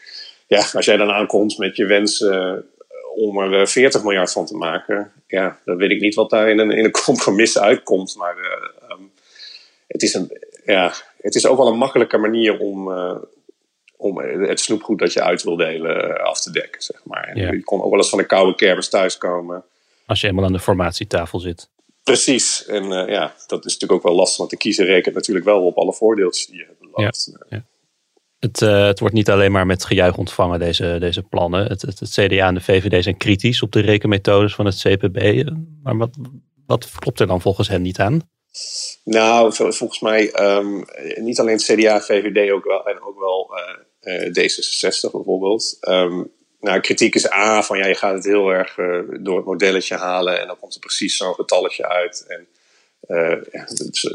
ja, 0.56 0.64
als 0.72 0.84
jij 0.84 0.96
dan 0.96 1.10
aankomt 1.10 1.58
met 1.58 1.76
je 1.76 1.86
wens 1.86 2.20
uh, 2.20 2.52
om 3.14 3.38
er 3.38 3.68
40 3.68 4.00
eh, 4.00 4.06
miljard 4.06 4.32
van 4.32 4.46
te 4.46 4.56
maken, 4.56 5.12
ja, 5.26 5.58
dan 5.64 5.76
weet 5.76 5.90
ik 5.90 6.00
niet 6.00 6.14
wat 6.14 6.30
daar 6.30 6.50
in 6.50 6.58
een, 6.58 6.70
in 6.70 6.84
een 6.84 6.90
compromis 7.04 7.58
uitkomt. 7.58 8.16
Maar 8.16 8.36
uh, 8.38 8.79
het, 9.92 10.02
is 10.02 10.14
een, 10.14 10.38
ja, 10.64 10.92
het 11.20 11.34
is 11.34 11.46
ook 11.46 11.56
wel 11.56 11.66
een 11.66 11.78
makkelijke 11.78 12.18
manier 12.18 12.58
om, 12.58 12.88
uh, 12.88 13.16
om 13.96 14.18
het 14.18 14.60
snoepgoed 14.60 14.98
dat 14.98 15.12
je 15.12 15.22
uit 15.22 15.42
wil 15.42 15.56
delen 15.56 16.22
af 16.24 16.40
te 16.40 16.50
dekken, 16.50 16.82
zeg 16.82 17.00
maar. 17.04 17.36
Ja. 17.36 17.50
Je 17.50 17.64
kon 17.64 17.82
ook 17.82 17.90
wel 17.90 17.98
eens 17.98 18.08
van 18.08 18.18
een 18.18 18.26
koude 18.26 18.54
kermis 18.54 18.88
thuiskomen. 18.88 19.64
Als 20.06 20.20
je 20.20 20.26
eenmaal 20.26 20.44
aan 20.44 20.52
de 20.52 20.58
formatietafel 20.58 21.38
zit. 21.38 21.68
Precies, 22.02 22.66
en 22.66 22.84
ja, 22.88 23.34
dat 23.46 23.64
is 23.64 23.72
natuurlijk 23.72 23.92
ook 23.92 24.02
wel 24.02 24.14
lastig, 24.14 24.38
want 24.38 24.50
de 24.50 24.56
kiezer 24.56 24.86
rekent 24.86 25.14
natuurlijk 25.14 25.46
wel 25.46 25.66
op 25.66 25.76
alle 25.76 25.92
voordeeltjes 25.92 26.46
die 26.46 26.56
je 26.56 26.64
hebt 26.64 26.78
beloofd. 26.78 27.30
Ja, 27.32 27.56
ja. 27.56 27.64
Het, 28.38 28.60
uh, 28.60 28.86
het, 28.86 29.00
wordt 29.00 29.14
niet 29.14 29.30
alleen 29.30 29.52
maar 29.52 29.66
met 29.66 29.84
gejuich 29.84 30.16
ontvangen, 30.16 30.58
deze, 30.58 30.96
deze 31.00 31.22
plannen. 31.22 31.66
Het, 31.66 31.82
het, 31.82 32.00
het, 32.00 32.10
CDA 32.10 32.46
en 32.46 32.54
de 32.54 32.60
VVD 32.60 33.02
zijn 33.02 33.16
kritisch 33.16 33.62
op 33.62 33.72
de 33.72 33.80
rekenmethodes 33.80 34.54
van 34.54 34.66
het 34.66 34.80
CPB. 34.82 35.50
Maar 35.82 35.96
wat, 35.96 36.16
wat 36.66 36.90
klopt 36.98 37.20
er 37.20 37.26
dan 37.26 37.40
volgens 37.40 37.68
hen 37.68 37.82
niet 37.82 37.98
aan? 37.98 38.20
Nou, 39.04 39.52
volgens 39.52 40.00
mij 40.00 40.40
um, 40.56 40.84
niet 41.14 41.38
alleen 41.38 41.56
het 41.56 41.64
CDA, 41.64 42.00
VVD 42.00 42.50
ook 42.50 42.64
wel, 42.64 42.86
en 42.86 43.02
ook 43.02 43.18
wel 43.18 43.50
uh, 44.04 44.14
uh, 44.14 44.26
D66 44.26 45.10
bijvoorbeeld. 45.10 45.76
Um, 45.80 46.30
nou, 46.60 46.80
kritiek 46.80 47.14
is 47.14 47.32
A, 47.32 47.62
van 47.62 47.78
ja, 47.78 47.86
je 47.86 47.94
gaat 47.94 48.14
het 48.14 48.24
heel 48.24 48.48
erg 48.48 48.74
door 49.20 49.36
het 49.36 49.46
modelletje 49.46 49.96
halen 49.96 50.40
en 50.40 50.46
dan 50.46 50.58
komt 50.58 50.74
er 50.74 50.80
precies 50.80 51.16
zo'n 51.16 51.34
getalletje 51.34 51.88
uit. 51.88 52.26
En 52.28 52.46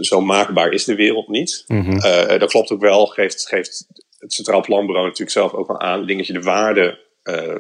zo 0.02 0.22
maakbaar 0.22 0.72
is 0.72 0.84
de 0.84 0.96
wereld 0.96 1.28
niet. 1.28 1.64
Mm 1.68 1.82
-hmm. 1.82 2.00
dat 2.40 2.50
klopt 2.50 2.72
ook 2.72 2.82
wel, 2.82 3.06
geeft, 3.06 3.48
geeft 3.48 3.88
het 4.20 4.34
Centraal 4.34 4.62
Planbureau 4.62 5.06
natuurlijk 5.06 5.32
zelf 5.32 5.54
ook 5.54 5.70
al 5.70 5.80
aan. 5.80 6.08
dat 6.08 6.28
je 6.28 6.34
de 6.34 6.42
waarde 6.42 7.00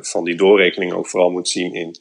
van 0.01 0.23
die 0.23 0.35
doorrekening 0.35 0.93
ook 0.93 1.07
vooral 1.07 1.29
moet 1.29 1.49
zien 1.49 1.73
in 1.73 1.95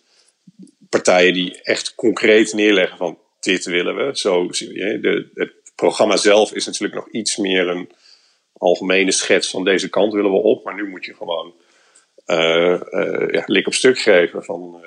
partijen 0.89 1.33
die 1.33 1.63
echt 1.63 1.95
concreet 1.95 2.53
neerleggen 2.53 2.97
van 2.97 3.19
dit 3.45 3.65
willen 3.65 3.97
we. 3.97 4.19
Zo, 4.19 4.47
de, 4.47 5.31
het 5.35 5.53
programma 5.75 6.17
zelf 6.17 6.53
is 6.53 6.67
natuurlijk 6.67 6.95
nog 6.95 7.09
iets 7.11 7.37
meer 7.37 7.69
een 7.69 7.91
algemene 8.53 9.13
schets 9.13 9.51
van 9.51 9.65
deze 9.65 9.89
kant 9.89 10.13
willen 10.13 10.31
we 10.31 10.37
op. 10.37 10.65
Maar 10.65 10.75
nu 10.75 10.89
moet 10.89 11.05
je 11.05 11.15
gewoon 11.15 11.55
uh, 12.27 12.81
uh, 12.91 13.31
ja, 13.31 13.43
lik 13.47 13.67
op 13.67 13.75
stuk 13.75 13.99
geven 13.99 14.45
van 14.45 14.87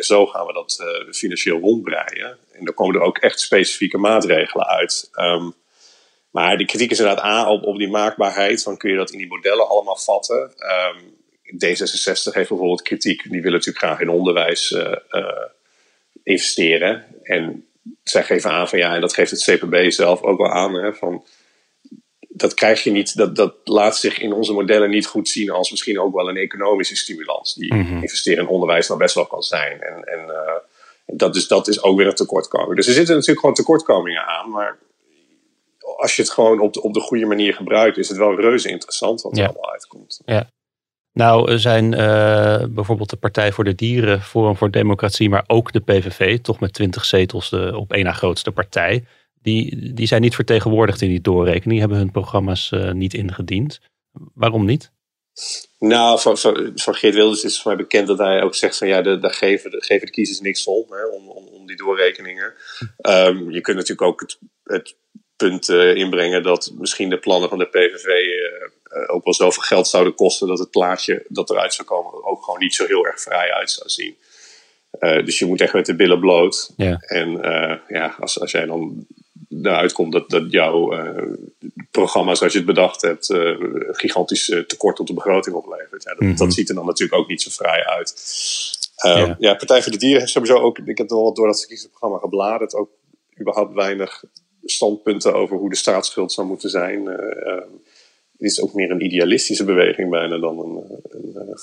zo 0.00 0.26
gaan 0.26 0.46
we 0.46 0.52
dat 0.52 0.84
financieel 1.10 1.60
rondbreien. 1.60 2.38
En 2.52 2.64
dan 2.64 2.74
komen 2.74 2.94
er 2.94 3.06
ook 3.06 3.18
echt 3.18 3.40
specifieke 3.40 3.98
maatregelen 3.98 4.66
uit. 4.66 5.10
Um, 5.14 5.54
maar 6.30 6.56
die 6.56 6.66
kritiek 6.66 6.90
is 6.90 6.98
inderdaad 6.98 7.24
A 7.24 7.50
op, 7.50 7.64
op 7.64 7.78
die 7.78 7.88
maakbaarheid. 7.88 8.62
Van 8.62 8.76
kun 8.76 8.90
je 8.90 8.96
dat 8.96 9.10
in 9.10 9.18
die 9.18 9.28
modellen 9.28 9.68
allemaal 9.68 9.96
vatten? 9.96 10.52
Um, 10.58 11.18
D66 11.54 12.32
heeft 12.32 12.48
bijvoorbeeld 12.48 12.82
kritiek. 12.82 13.22
Die 13.22 13.42
willen 13.42 13.58
natuurlijk 13.58 13.84
graag 13.84 14.00
in 14.00 14.08
onderwijs 14.08 14.76
investeren. 16.22 17.04
En 17.22 17.69
zij 18.02 18.24
geven 18.24 18.50
aan 18.50 18.68
van 18.68 18.78
ja, 18.78 18.94
en 18.94 19.00
dat 19.00 19.14
geeft 19.14 19.30
het 19.30 19.42
CPB 19.42 19.90
zelf 19.90 20.22
ook 20.22 20.38
wel 20.38 20.50
aan. 20.50 20.74
Hè, 20.74 20.94
van, 20.94 21.24
dat 22.28 22.54
krijg 22.54 22.84
je 22.84 22.90
niet, 22.90 23.16
dat, 23.16 23.36
dat 23.36 23.54
laat 23.64 23.96
zich 23.96 24.18
in 24.18 24.32
onze 24.32 24.52
modellen 24.52 24.90
niet 24.90 25.06
goed 25.06 25.28
zien 25.28 25.50
als 25.50 25.70
misschien 25.70 26.00
ook 26.00 26.14
wel 26.14 26.28
een 26.28 26.36
economische 26.36 26.96
stimulans. 26.96 27.54
Die 27.54 27.74
mm 27.74 27.86
-hmm. 27.86 28.02
investeren 28.02 28.44
in 28.44 28.50
onderwijs 28.50 28.88
nou 28.88 29.00
best 29.00 29.14
wel 29.14 29.26
kan 29.26 29.42
zijn. 29.42 29.80
En, 29.80 30.04
en 30.04 30.20
uh, 30.28 30.56
dat, 31.06 31.36
is, 31.36 31.48
dat 31.48 31.68
is 31.68 31.82
ook 31.82 31.96
weer 31.96 32.06
een 32.06 32.14
tekortkoming. 32.14 32.76
Dus 32.76 32.86
er 32.86 32.92
zitten 32.92 33.14
natuurlijk 33.14 33.40
gewoon 33.40 33.54
tekortkomingen 33.54 34.26
aan. 34.26 34.50
Maar 34.50 34.78
als 35.96 36.16
je 36.16 36.22
het 36.22 36.30
gewoon 36.30 36.60
op 36.60 36.72
de, 36.72 36.82
op 36.82 36.94
de 36.94 37.00
goede 37.00 37.26
manier 37.26 37.54
gebruikt, 37.54 37.96
is 37.96 38.08
het 38.08 38.18
wel 38.18 38.40
reuze 38.40 38.68
interessant 38.68 39.22
wat 39.22 39.38
er 39.38 39.44
allemaal 39.44 39.72
uitkomt. 39.72 40.20
Ja. 40.24 40.50
Nou 41.12 41.58
zijn 41.58 41.92
uh, 41.92 42.64
bijvoorbeeld 42.68 43.10
de 43.10 43.16
Partij 43.16 43.52
voor 43.52 43.64
de 43.64 43.74
Dieren, 43.74 44.22
Forum 44.22 44.56
voor 44.56 44.70
Democratie, 44.70 45.28
maar 45.28 45.44
ook 45.46 45.72
de 45.72 45.80
PVV, 45.80 46.38
toch 46.38 46.60
met 46.60 46.72
20 46.72 47.04
zetels 47.04 47.50
de 47.50 47.76
op 47.76 47.92
één 47.92 48.04
na 48.04 48.12
grootste 48.12 48.52
partij. 48.52 49.04
Die, 49.42 49.92
die 49.92 50.06
zijn 50.06 50.20
niet 50.20 50.34
vertegenwoordigd 50.34 51.02
in 51.02 51.08
die 51.08 51.20
doorrekening, 51.20 51.70
die 51.70 51.80
hebben 51.80 51.98
hun 51.98 52.10
programma's 52.10 52.70
uh, 52.70 52.92
niet 52.92 53.14
ingediend. 53.14 53.80
Waarom 54.34 54.64
niet? 54.64 54.92
Nou, 55.78 56.20
van, 56.20 56.36
Geert 56.94 57.14
Wilders 57.14 57.44
is 57.44 57.62
voor 57.62 57.74
mij 57.74 57.82
bekend 57.82 58.06
dat 58.06 58.18
hij 58.18 58.42
ook 58.42 58.54
zegt 58.54 58.76
van 58.76 58.88
ja, 58.88 59.02
daar 59.02 59.30
geven, 59.30 59.82
geven 59.82 60.06
de 60.06 60.12
kiezers 60.12 60.40
niks 60.40 60.64
om, 60.64 60.86
hè, 60.88 61.04
om, 61.06 61.28
om, 61.28 61.66
die 61.66 61.76
doorrekeningen. 61.76 62.54
Um, 63.08 63.50
je 63.50 63.60
kunt 63.60 63.76
natuurlijk 63.76 64.08
ook 64.08 64.20
het, 64.20 64.38
het 64.64 64.96
punt 65.36 65.68
uh, 65.68 65.94
inbrengen 65.94 66.42
dat 66.42 66.72
misschien 66.78 67.10
de 67.10 67.18
plannen 67.18 67.48
van 67.48 67.58
de 67.58 67.66
PVV 67.66 68.06
ook 69.06 69.24
wel 69.24 69.34
zoveel 69.34 69.62
geld 69.62 69.88
zouden 69.88 70.14
kosten 70.14 70.48
dat 70.48 70.58
het 70.58 70.70
plaatje 70.70 71.24
dat 71.28 71.50
eruit 71.50 71.74
zou 71.74 71.88
komen 71.88 72.24
ook 72.24 72.44
gewoon 72.44 72.60
niet 72.60 72.74
zo 72.74 72.86
heel 72.86 73.06
erg 73.06 73.20
vrij 73.20 73.52
uit 73.52 73.70
zou 73.70 73.88
zien. 73.88 74.16
Uh, 75.00 75.24
dus 75.24 75.38
je 75.38 75.46
moet 75.46 75.60
echt 75.60 75.72
met 75.72 75.86
de 75.86 75.96
billen 75.96 76.20
bloot. 76.20 76.72
Ja. 76.76 76.96
En 76.96 77.28
uh, 77.28 77.74
ja, 77.88 78.14
als, 78.20 78.40
als 78.40 78.50
jij 78.50 78.66
dan 78.66 79.06
eruit 79.62 79.92
komt 79.92 80.12
dat, 80.12 80.30
dat 80.30 80.50
jouw 80.50 80.94
uh, 80.94 81.22
programma 81.90 82.34
zoals 82.34 82.52
je 82.52 82.58
het 82.58 82.66
bedacht 82.68 83.02
hebt 83.02 83.28
een 83.28 83.86
gigantisch 83.90 84.44
tekort 84.66 85.00
op 85.00 85.06
de 85.06 85.14
begroting 85.14 85.56
oplevert. 85.56 86.02
Ja, 86.02 86.10
dat, 86.10 86.18
Mhm. 86.18 86.28
mm 86.28 86.36
-hmm. 86.36 86.46
dat 86.46 86.54
ziet 86.54 86.68
er 86.68 86.74
dan 86.74 86.86
natuurlijk 86.86 87.20
ook 87.20 87.28
niet 87.28 87.42
zo 87.42 87.50
vrij 87.50 87.84
uit. 87.84 88.14
ja. 89.02 89.36
Ja. 89.38 89.54
Partij 89.54 89.82
voor 89.82 89.92
de 89.92 89.98
Dieren 89.98 90.20
heeft 90.20 90.32
sowieso 90.32 90.58
ook, 90.58 90.78
ik 90.78 90.98
heb 90.98 91.08
wel 91.10 91.34
door 91.34 91.46
dat 91.46 91.58
verkiezingsprogramma 91.58 92.18
gebladerd, 92.18 92.74
ook 92.74 92.90
überhaupt 93.40 93.74
weinig 93.74 94.24
standpunten 94.64 95.34
over 95.34 95.56
hoe 95.56 95.70
de 95.70 95.76
staatsschuld 95.76 96.32
zou 96.32 96.46
moeten 96.46 96.70
zijn. 96.70 97.08
Het 98.40 98.50
is 98.50 98.60
ook 98.60 98.74
meer 98.74 98.90
een 98.90 99.04
idealistische 99.04 99.64
beweging 99.64 100.10
bijna 100.10 100.38
dan 100.38 100.58
een, 100.58 101.00
een, 101.10 101.34
een, 101.34 101.58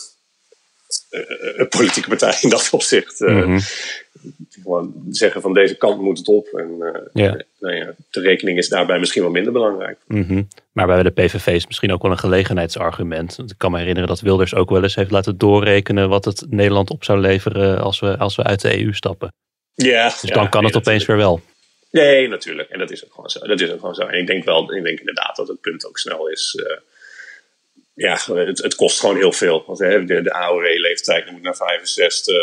een 1.58 1.68
politieke 1.68 2.10
partij 2.10 2.38
in 2.42 2.50
dat 2.50 2.70
opzicht. 2.72 3.22
Uh, 3.22 3.60
gewoon 4.50 4.94
zeggen 5.10 5.42
van 5.42 5.54
deze 5.54 5.78
kant 5.78 6.02
moet 6.02 6.18
het 6.18 6.28
op. 6.28 6.48
En 6.48 6.78
Ja. 7.14 7.42
nou 7.60 7.76
ja, 7.76 7.94
de 8.10 8.20
rekening 8.22 8.58
is 8.58 8.70
daarbij 8.70 9.00
misschien 9.00 9.22
wel 9.22 9.32
minder 9.32 9.54
belangrijk. 9.54 9.98
Mhm. 10.08 10.44
Maar 10.72 10.88
bij 10.88 11.04
de 11.04 11.10
PVV 11.10 11.48
is 11.48 11.68
misschien 11.68 11.92
ook 11.92 12.02
wel 12.02 12.12
een 12.12 12.18
gelegenheidsargument. 12.18 13.38
Ik 13.38 13.58
kan 13.58 13.72
me 13.72 13.78
herinneren 13.78 14.10
dat 14.10 14.22
Wilders 14.22 14.56
ook 14.56 14.70
wel 14.70 14.84
eens 14.84 14.96
heeft 14.96 15.12
laten 15.12 15.38
doorrekenen 15.38 16.10
wat 16.10 16.26
het 16.26 16.46
Nederland 16.50 16.90
op 16.90 17.04
zou 17.04 17.20
leveren 17.20 17.80
als 17.82 18.00
we, 18.00 18.18
als 18.18 18.36
we 18.36 18.44
uit 18.44 18.62
de 18.62 18.84
EU 18.84 18.94
stappen. 18.94 19.34
Ja, 19.74 20.14
Dus 20.22 20.32
dan 20.32 20.50
kan 20.50 20.64
het 20.66 20.76
opeens 20.76 21.06
weer 21.06 21.18
wel. 21.18 21.42
Nee, 21.91 22.27
natuurlijk. 22.27 22.70
En 22.70 22.79
dat 22.79 22.91
is 22.91 23.06
ook 23.06 23.13
gewoon 23.13 23.29
zo. 23.29 23.39
Dat 23.39 23.62
is 23.62 23.72
ook 23.72 23.79
gewoon 23.79 23.96
zo. 23.96 24.01
En 24.01 24.20
ik 24.20 24.27
denk 24.27 24.44
wel, 24.44 24.75
ik 24.75 24.84
denk 24.84 25.00
inderdaad 25.00 25.36
dat 25.36 25.48
het 25.48 25.62
punt 25.62 25.86
ook 25.86 25.98
snel 25.98 26.27
is. 26.27 26.56
Uh, 26.60 26.77
ja, 27.94 28.17
het, 28.34 28.63
het, 28.63 28.75
kost 28.75 29.00
gewoon 29.00 29.15
heel 29.15 29.32
veel. 29.32 29.63
Want 29.67 29.79
hè, 29.79 30.06
de, 30.06 30.22
de 30.22 30.34
AOW-leeftijd 30.34 31.32
moet 31.32 31.41
naar 31.41 31.56
65. 31.56 32.36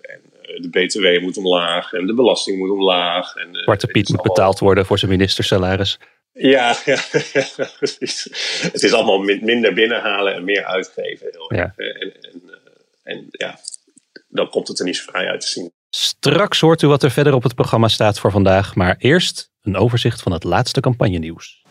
En 0.00 0.20
uh, 0.42 0.60
de 0.60 0.68
BTW 0.68 1.22
moet 1.22 1.36
omlaag. 1.36 1.92
En 1.92 2.06
de 2.06 2.14
belasting 2.14 2.58
moet 2.58 2.70
omlaag. 2.70 3.34
En, 3.34 3.48
uh, 3.54 3.62
Zwarte 3.62 3.86
Piet 3.86 4.08
moet 4.08 4.18
allemaal... 4.18 4.34
betaald 4.34 4.58
worden 4.58 4.86
voor 4.86 4.98
zijn 4.98 5.10
ministersalaris. 5.10 5.98
Ja, 6.32 6.76
ja, 6.84 6.98
ja, 7.32 7.68
precies. 7.78 8.28
Het 8.72 8.82
is 8.82 8.92
allemaal 8.92 9.18
min, 9.18 9.44
minder 9.44 9.74
binnenhalen 9.74 10.34
en 10.34 10.44
meer 10.44 10.64
uitgeven. 10.64 11.28
Heel 11.30 11.54
ja. 11.54 11.72
En, 11.76 12.14
en, 12.20 12.42
en, 13.02 13.26
ja, 13.30 13.58
dan 14.28 14.48
komt 14.48 14.68
het 14.68 14.78
er 14.78 14.84
niet 14.84 14.96
zo 14.96 15.10
vrij 15.10 15.26
uit 15.26 15.40
te 15.40 15.46
zien. 15.46 15.72
Straks 15.94 16.60
hoort 16.60 16.82
u 16.82 16.86
wat 16.86 17.02
er 17.02 17.10
verder 17.10 17.34
op 17.34 17.42
het 17.42 17.54
programma 17.54 17.88
staat 17.88 18.18
voor 18.18 18.30
vandaag. 18.30 18.74
Maar 18.74 18.94
eerst 18.98 19.50
een 19.62 19.76
overzicht 19.76 20.22
van 20.22 20.32
het 20.32 20.44
laatste 20.44 20.80
campagnenieuws. 20.80 21.62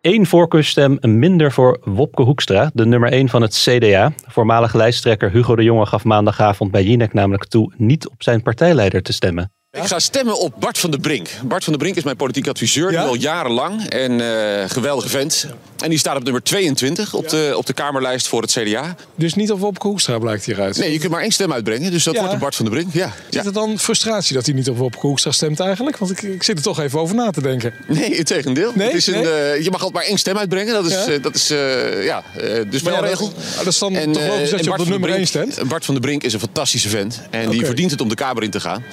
Eén 0.00 0.26
voorkeurstem 0.26 0.98
minder 1.00 1.52
voor 1.52 1.80
Wopke 1.84 2.22
Hoekstra, 2.22 2.70
de 2.74 2.86
nummer 2.86 3.12
1 3.12 3.28
van 3.28 3.42
het 3.42 3.54
CDA. 3.54 4.12
Voormalig 4.26 4.74
lijsttrekker 4.74 5.30
Hugo 5.30 5.56
de 5.56 5.62
Jonge 5.62 5.86
gaf 5.86 6.04
maandagavond 6.04 6.70
bij 6.70 6.84
Jinek 6.84 7.12
namelijk 7.12 7.44
toe 7.44 7.72
niet 7.76 8.08
op 8.08 8.22
zijn 8.22 8.42
partijleider 8.42 9.02
te 9.02 9.12
stemmen. 9.12 9.52
Ik 9.76 9.84
ga 9.84 9.98
stemmen 9.98 10.38
op 10.38 10.54
Bart 10.58 10.78
van 10.78 10.90
der 10.90 11.00
Brink. 11.00 11.28
Bart 11.44 11.64
van 11.64 11.72
der 11.72 11.82
Brink 11.82 11.96
is 11.96 12.02
mijn 12.02 12.16
politiek 12.16 12.48
adviseur, 12.48 12.92
ja? 12.92 13.04
al 13.04 13.14
jarenlang. 13.14 13.88
En 13.88 14.20
uh, 14.20 14.64
geweldige 14.66 15.08
vent. 15.08 15.46
En 15.76 15.90
die 15.90 15.98
staat 15.98 16.16
op 16.16 16.22
nummer 16.22 16.42
22 16.42 17.14
op, 17.14 17.22
ja. 17.22 17.30
de, 17.30 17.54
op 17.56 17.66
de 17.66 17.72
Kamerlijst 17.72 18.28
voor 18.28 18.42
het 18.42 18.50
CDA. 18.52 18.96
Dus 19.14 19.34
niet 19.34 19.52
op 19.52 19.60
Wopke 19.60 19.86
Hoekstra 19.86 20.18
blijkt 20.18 20.44
hieruit? 20.44 20.76
Nee, 20.78 20.92
je 20.92 20.98
kunt 20.98 21.12
maar 21.12 21.20
één 21.20 21.30
stem 21.30 21.52
uitbrengen. 21.52 21.90
Dus 21.90 22.04
dat 22.04 22.14
ja. 22.14 22.20
wordt 22.20 22.34
op 22.34 22.40
Bart 22.40 22.54
van 22.54 22.64
der 22.64 22.74
Brink. 22.74 22.92
Ja. 22.92 23.12
Zit 23.30 23.46
er 23.46 23.52
dan 23.52 23.78
frustratie 23.78 24.34
dat 24.34 24.46
hij 24.46 24.54
niet 24.54 24.68
op 24.68 24.76
Wopke 24.76 25.06
Hoekstra 25.06 25.32
stemt 25.32 25.60
eigenlijk? 25.60 25.96
Want 25.96 26.10
ik, 26.10 26.22
ik 26.22 26.42
zit 26.42 26.56
er 26.56 26.62
toch 26.62 26.80
even 26.80 27.00
over 27.00 27.14
na 27.14 27.30
te 27.30 27.40
denken. 27.40 27.74
Nee, 27.86 28.10
in 28.10 28.24
tegendeel. 28.24 28.72
Nee? 28.74 28.86
Het 28.86 28.96
is 28.96 29.06
een, 29.06 29.22
uh, 29.22 29.62
je 29.62 29.68
mag 29.70 29.82
altijd 29.82 29.92
maar 29.92 30.04
één 30.04 30.18
stem 30.18 30.38
uitbrengen. 30.38 30.72
Dat 30.72 30.86
is, 30.86 30.92
ja. 30.92 31.12
Uh, 31.12 31.22
dat 31.22 31.34
is 31.34 31.50
uh, 31.50 32.04
ja, 32.04 32.22
de 32.34 32.66
spelregel. 32.70 33.32
Ja, 33.36 33.56
dat 33.58 33.66
is 33.66 33.78
dan 33.78 33.94
en, 33.94 34.12
toch 34.12 34.26
logisch 34.26 34.50
dat 34.50 34.64
je 34.64 34.70
op 34.70 34.78
de 34.78 34.88
nummer 34.88 35.10
1 35.10 35.26
stemt? 35.26 35.68
Bart 35.68 35.84
van 35.84 35.94
der 35.94 36.02
Brink 36.02 36.22
is 36.22 36.32
een 36.32 36.40
fantastische 36.40 36.88
vent. 36.88 37.20
En 37.30 37.40
okay. 37.40 37.52
die 37.52 37.64
verdient 37.64 37.90
het 37.90 38.00
om 38.00 38.08
de 38.08 38.14
Kamer 38.14 38.42
in 38.42 38.50
te 38.50 38.60
gaan. 38.60 38.84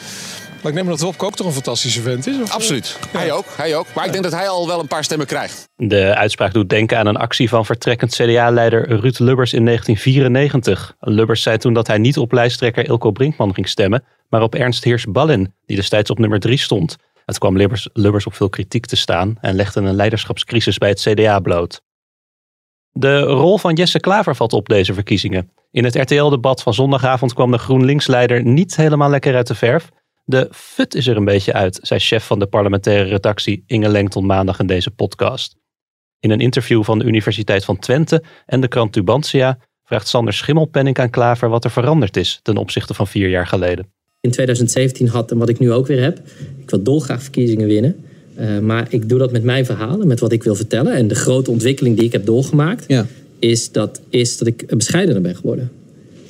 Maar 0.63 0.71
ik 0.71 0.77
neem 0.77 0.87
dat 0.87 0.99
Wopke 0.99 1.25
ook 1.25 1.35
toch 1.35 1.47
een 1.47 1.53
fantastische 1.53 2.01
vent 2.01 2.27
is? 2.27 2.41
Of? 2.41 2.51
Absoluut. 2.51 2.97
Ja. 3.11 3.19
Hij 3.19 3.31
ook. 3.31 3.45
Hij 3.55 3.75
ook. 3.75 3.85
Maar 3.95 4.05
ik 4.05 4.11
denk 4.11 4.23
dat 4.23 4.33
hij 4.33 4.49
al 4.49 4.67
wel 4.67 4.79
een 4.79 4.87
paar 4.87 5.03
stemmen 5.03 5.27
krijgt. 5.27 5.69
De 5.75 6.15
uitspraak 6.15 6.53
doet 6.53 6.69
denken 6.69 6.97
aan 6.97 7.07
een 7.07 7.17
actie 7.17 7.49
van 7.49 7.65
vertrekkend 7.65 8.11
CDA-leider 8.11 8.87
Ruud 8.99 9.19
Lubbers 9.19 9.53
in 9.53 9.65
1994. 9.65 10.95
Lubbers 10.99 11.41
zei 11.41 11.57
toen 11.57 11.73
dat 11.73 11.87
hij 11.87 11.97
niet 11.97 12.17
op 12.17 12.31
lijsttrekker 12.31 12.87
Ilko 12.87 13.11
Brinkman 13.11 13.53
ging 13.53 13.69
stemmen, 13.69 14.03
maar 14.29 14.41
op 14.41 14.55
Ernst 14.55 14.83
Heers-Ballin, 14.83 15.53
die 15.65 15.75
destijds 15.75 16.09
op 16.09 16.19
nummer 16.19 16.39
3 16.39 16.57
stond. 16.57 16.95
Het 17.25 17.37
kwam 17.37 17.57
Lubbers, 17.57 17.89
Lubbers 17.93 18.25
op 18.25 18.33
veel 18.33 18.49
kritiek 18.49 18.85
te 18.85 18.95
staan 18.95 19.37
en 19.41 19.55
legde 19.55 19.81
een 19.81 19.95
leiderschapscrisis 19.95 20.77
bij 20.77 20.89
het 20.89 21.01
CDA 21.01 21.39
bloot. 21.39 21.81
De 22.91 23.19
rol 23.19 23.57
van 23.57 23.73
Jesse 23.73 23.99
Klaver 23.99 24.35
valt 24.35 24.53
op 24.53 24.69
deze 24.69 24.93
verkiezingen. 24.93 25.51
In 25.71 25.83
het 25.83 25.95
RTL-debat 25.95 26.61
van 26.61 26.73
zondagavond 26.73 27.33
kwam 27.33 27.51
de 27.51 27.57
GroenLinks-leider 27.57 28.43
niet 28.43 28.75
helemaal 28.75 29.09
lekker 29.09 29.35
uit 29.35 29.47
de 29.47 29.55
verf. 29.55 29.89
De 30.25 30.47
fut 30.51 30.95
is 30.95 31.07
er 31.07 31.17
een 31.17 31.25
beetje 31.25 31.53
uit, 31.53 31.79
zei 31.81 31.99
chef 31.99 32.25
van 32.25 32.39
de 32.39 32.45
parlementaire 32.45 33.09
redactie 33.09 33.63
Inge 33.67 33.89
Lengton 33.89 34.25
maandag 34.25 34.59
in 34.59 34.67
deze 34.67 34.91
podcast. 34.91 35.55
In 36.19 36.31
een 36.31 36.39
interview 36.39 36.83
van 36.83 36.99
de 36.99 37.05
Universiteit 37.05 37.65
van 37.65 37.79
Twente 37.79 38.23
en 38.45 38.61
de 38.61 38.67
krant 38.67 38.93
Tubantia 38.93 39.59
vraagt 39.83 40.07
Sander 40.07 40.33
Schimmelpenning 40.33 40.99
aan 40.99 41.09
Klaver 41.09 41.49
wat 41.49 41.63
er 41.63 41.71
veranderd 41.71 42.17
is 42.17 42.39
ten 42.41 42.57
opzichte 42.57 42.93
van 42.93 43.07
vier 43.07 43.29
jaar 43.29 43.47
geleden. 43.47 43.91
In 44.21 44.31
2017 44.31 45.07
had, 45.07 45.31
en 45.31 45.37
wat 45.37 45.49
ik 45.49 45.59
nu 45.59 45.71
ook 45.71 45.87
weer 45.87 46.01
heb, 46.01 46.19
ik 46.61 46.69
wil 46.69 46.83
dolgraag 46.83 47.21
verkiezingen 47.21 47.67
winnen. 47.67 48.05
Uh, 48.39 48.59
maar 48.59 48.87
ik 48.89 49.09
doe 49.09 49.19
dat 49.19 49.31
met 49.31 49.43
mijn 49.43 49.65
verhalen, 49.65 50.07
met 50.07 50.19
wat 50.19 50.31
ik 50.31 50.43
wil 50.43 50.55
vertellen. 50.55 50.93
En 50.93 51.07
de 51.07 51.15
grote 51.15 51.51
ontwikkeling 51.51 51.95
die 51.95 52.05
ik 52.05 52.11
heb 52.11 52.25
doorgemaakt, 52.25 52.85
ja. 52.87 53.05
is, 53.39 53.71
dat, 53.71 54.01
is 54.09 54.37
dat 54.37 54.47
ik 54.47 54.77
bescheidener 54.77 55.21
ben 55.21 55.35
geworden. 55.35 55.71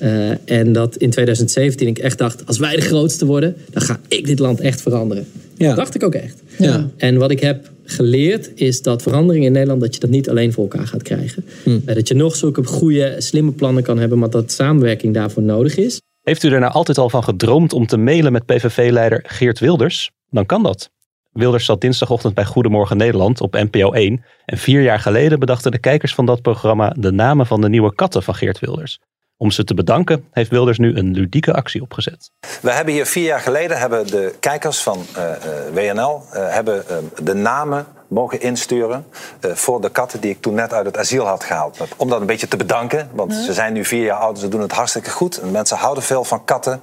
Uh, 0.03 0.31
en 0.45 0.73
dat 0.73 0.95
in 0.95 1.09
2017 1.09 1.87
ik 1.87 1.97
echt 1.97 2.17
dacht, 2.17 2.45
als 2.45 2.57
wij 2.57 2.75
de 2.75 2.81
grootste 2.81 3.25
worden, 3.25 3.55
dan 3.71 3.81
ga 3.81 3.99
ik 4.07 4.25
dit 4.25 4.39
land 4.39 4.59
echt 4.59 4.81
veranderen. 4.81 5.27
Ja. 5.57 5.67
Dat 5.67 5.75
dacht 5.75 5.95
ik 5.95 6.03
ook 6.03 6.13
echt. 6.13 6.41
Ja. 6.57 6.89
En 6.97 7.17
wat 7.17 7.31
ik 7.31 7.39
heb 7.39 7.69
geleerd 7.85 8.51
is 8.55 8.81
dat 8.81 9.01
verandering 9.01 9.45
in 9.45 9.51
Nederland, 9.51 9.81
dat 9.81 9.93
je 9.93 9.99
dat 9.99 10.09
niet 10.09 10.29
alleen 10.29 10.53
voor 10.53 10.63
elkaar 10.63 10.87
gaat 10.87 11.03
krijgen. 11.03 11.45
Hm. 11.63 11.69
Uh, 11.69 11.95
dat 11.95 12.07
je 12.07 12.13
nog 12.13 12.35
zulke 12.35 12.63
goede, 12.63 13.15
slimme 13.17 13.51
plannen 13.51 13.83
kan 13.83 13.99
hebben, 13.99 14.19
maar 14.19 14.29
dat 14.29 14.51
samenwerking 14.51 15.13
daarvoor 15.13 15.43
nodig 15.43 15.77
is. 15.77 16.01
Heeft 16.21 16.43
u 16.43 16.49
er 16.49 16.59
nou 16.59 16.73
altijd 16.73 16.97
al 16.97 17.09
van 17.09 17.23
gedroomd 17.23 17.73
om 17.73 17.87
te 17.87 17.97
mailen 17.97 18.31
met 18.31 18.45
PVV-leider 18.45 19.23
Geert 19.27 19.59
Wilders? 19.59 20.11
Dan 20.29 20.45
kan 20.45 20.63
dat. 20.63 20.89
Wilders 21.31 21.65
zat 21.65 21.81
dinsdagochtend 21.81 22.33
bij 22.33 22.45
Goedemorgen 22.45 22.97
Nederland 22.97 23.41
op 23.41 23.53
NPO 23.53 23.91
1. 23.91 24.23
En 24.45 24.57
vier 24.57 24.81
jaar 24.81 24.99
geleden 24.99 25.39
bedachten 25.39 25.71
de 25.71 25.79
kijkers 25.79 26.13
van 26.13 26.25
dat 26.25 26.41
programma 26.41 26.95
de 26.99 27.11
namen 27.11 27.45
van 27.45 27.61
de 27.61 27.69
nieuwe 27.69 27.95
katten 27.95 28.23
van 28.23 28.35
Geert 28.35 28.59
Wilders. 28.59 28.99
Om 29.43 29.51
ze 29.51 29.63
te 29.63 29.73
bedanken 29.73 30.25
heeft 30.31 30.49
Wilders 30.49 30.77
nu 30.77 30.97
een 30.97 31.11
ludieke 31.13 31.53
actie 31.53 31.81
opgezet. 31.81 32.31
We 32.61 32.71
hebben 32.71 32.93
hier 32.93 33.05
vier 33.05 33.23
jaar 33.23 33.39
geleden 33.39 33.79
hebben 33.79 34.07
de 34.07 34.35
kijkers 34.39 34.81
van 34.81 35.05
uh, 35.17 35.23
uh, 35.23 35.93
WNL 35.93 36.23
uh, 36.33 36.49
hebben, 36.49 36.83
de 37.23 37.33
namen 37.33 37.85
mogen 38.13 38.41
insturen 38.41 39.05
voor 39.41 39.81
de 39.81 39.89
katten 39.89 40.19
die 40.19 40.31
ik 40.31 40.41
toen 40.41 40.53
net 40.53 40.73
uit 40.73 40.85
het 40.85 40.97
asiel 40.97 41.25
had 41.25 41.43
gehaald. 41.43 41.77
Om 41.97 42.09
dat 42.09 42.19
een 42.19 42.25
beetje 42.25 42.47
te 42.47 42.57
bedanken, 42.57 43.09
want 43.11 43.33
ze 43.33 43.53
zijn 43.53 43.73
nu 43.73 43.85
vier 43.85 44.03
jaar 44.03 44.17
oud, 44.17 44.39
ze 44.39 44.47
doen 44.47 44.61
het 44.61 44.71
hartstikke 44.71 45.09
goed. 45.09 45.37
En 45.37 45.51
mensen 45.51 45.77
houden 45.77 46.03
veel 46.03 46.23
van 46.23 46.45
katten. 46.45 46.81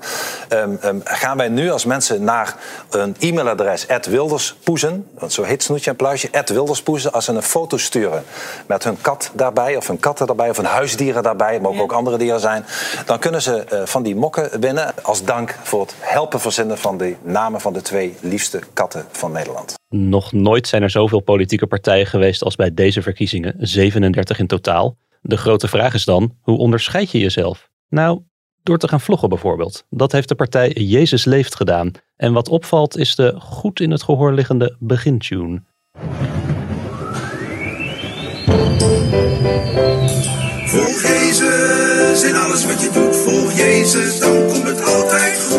Um, 0.48 0.78
um, 0.84 1.00
gaan 1.04 1.36
wij 1.36 1.48
nu 1.48 1.70
als 1.70 1.84
mensen 1.84 2.24
naar 2.24 2.56
een 2.90 3.16
e-mailadres 3.18 3.86
@wilderspoezen, 4.08 5.08
want 5.18 5.32
zo 5.32 5.42
heet 5.42 5.62
Snoetje 5.62 5.90
en 5.90 5.96
Pluisje, 5.96 6.30
@wilderspoezen, 6.44 7.12
als 7.12 7.24
ze 7.24 7.32
een 7.32 7.42
foto 7.42 7.76
sturen 7.76 8.24
met 8.66 8.84
hun 8.84 9.00
kat 9.00 9.30
daarbij 9.32 9.76
of 9.76 9.86
hun 9.86 10.00
katten 10.00 10.26
daarbij 10.26 10.50
of 10.50 10.56
hun 10.56 10.66
huisdieren 10.66 11.22
daarbij, 11.22 11.52
het 11.52 11.62
mogen 11.62 11.76
ja. 11.76 11.82
ook 11.82 11.92
andere 11.92 12.16
dieren 12.16 12.40
zijn, 12.40 12.64
dan 13.06 13.18
kunnen 13.18 13.42
ze 13.42 13.66
uh, 13.72 13.80
van 13.84 14.02
die 14.02 14.16
mokken 14.16 14.60
winnen 14.60 14.94
als 15.02 15.24
dank 15.24 15.56
voor 15.62 15.80
het 15.80 15.94
helpen 15.98 16.40
verzinnen 16.40 16.78
van 16.78 16.96
de 16.96 17.16
namen 17.22 17.60
van 17.60 17.72
de 17.72 17.82
twee 17.82 18.16
liefste 18.20 18.60
katten 18.72 19.06
van 19.10 19.32
Nederland. 19.32 19.79
Nog 19.94 20.32
nooit 20.32 20.68
zijn 20.68 20.82
er 20.82 20.90
zoveel 20.90 21.20
politieke 21.20 21.66
partijen 21.66 22.06
geweest 22.06 22.42
als 22.42 22.56
bij 22.56 22.74
deze 22.74 23.02
verkiezingen, 23.02 23.54
37 23.58 24.38
in 24.38 24.46
totaal. 24.46 24.96
De 25.20 25.36
grote 25.36 25.68
vraag 25.68 25.94
is 25.94 26.04
dan, 26.04 26.36
hoe 26.40 26.58
onderscheid 26.58 27.10
je 27.10 27.18
jezelf? 27.18 27.70
Nou, 27.88 28.20
door 28.62 28.78
te 28.78 28.88
gaan 28.88 29.00
vloggen 29.00 29.28
bijvoorbeeld. 29.28 29.84
Dat 29.88 30.12
heeft 30.12 30.28
de 30.28 30.34
partij 30.34 30.70
Jezus 30.70 31.24
Leeft 31.24 31.54
gedaan. 31.54 31.90
En 32.16 32.32
wat 32.32 32.48
opvalt 32.48 32.96
is 32.96 33.14
de 33.14 33.34
goed 33.38 33.80
in 33.80 33.90
het 33.90 34.02
gehoor 34.02 34.32
liggende 34.32 34.76
begintune. 34.78 35.62
Volg 40.66 41.02
Jezus 41.02 42.24
in 42.24 42.36
alles 42.36 42.66
wat 42.66 42.80
je 42.82 42.90
doet. 42.92 43.16
Volg 43.16 43.52
Jezus, 43.52 44.18
dan 44.18 44.46
komt 44.46 44.66
het 44.66 44.84
altijd 44.84 45.40
goed. 45.40 45.49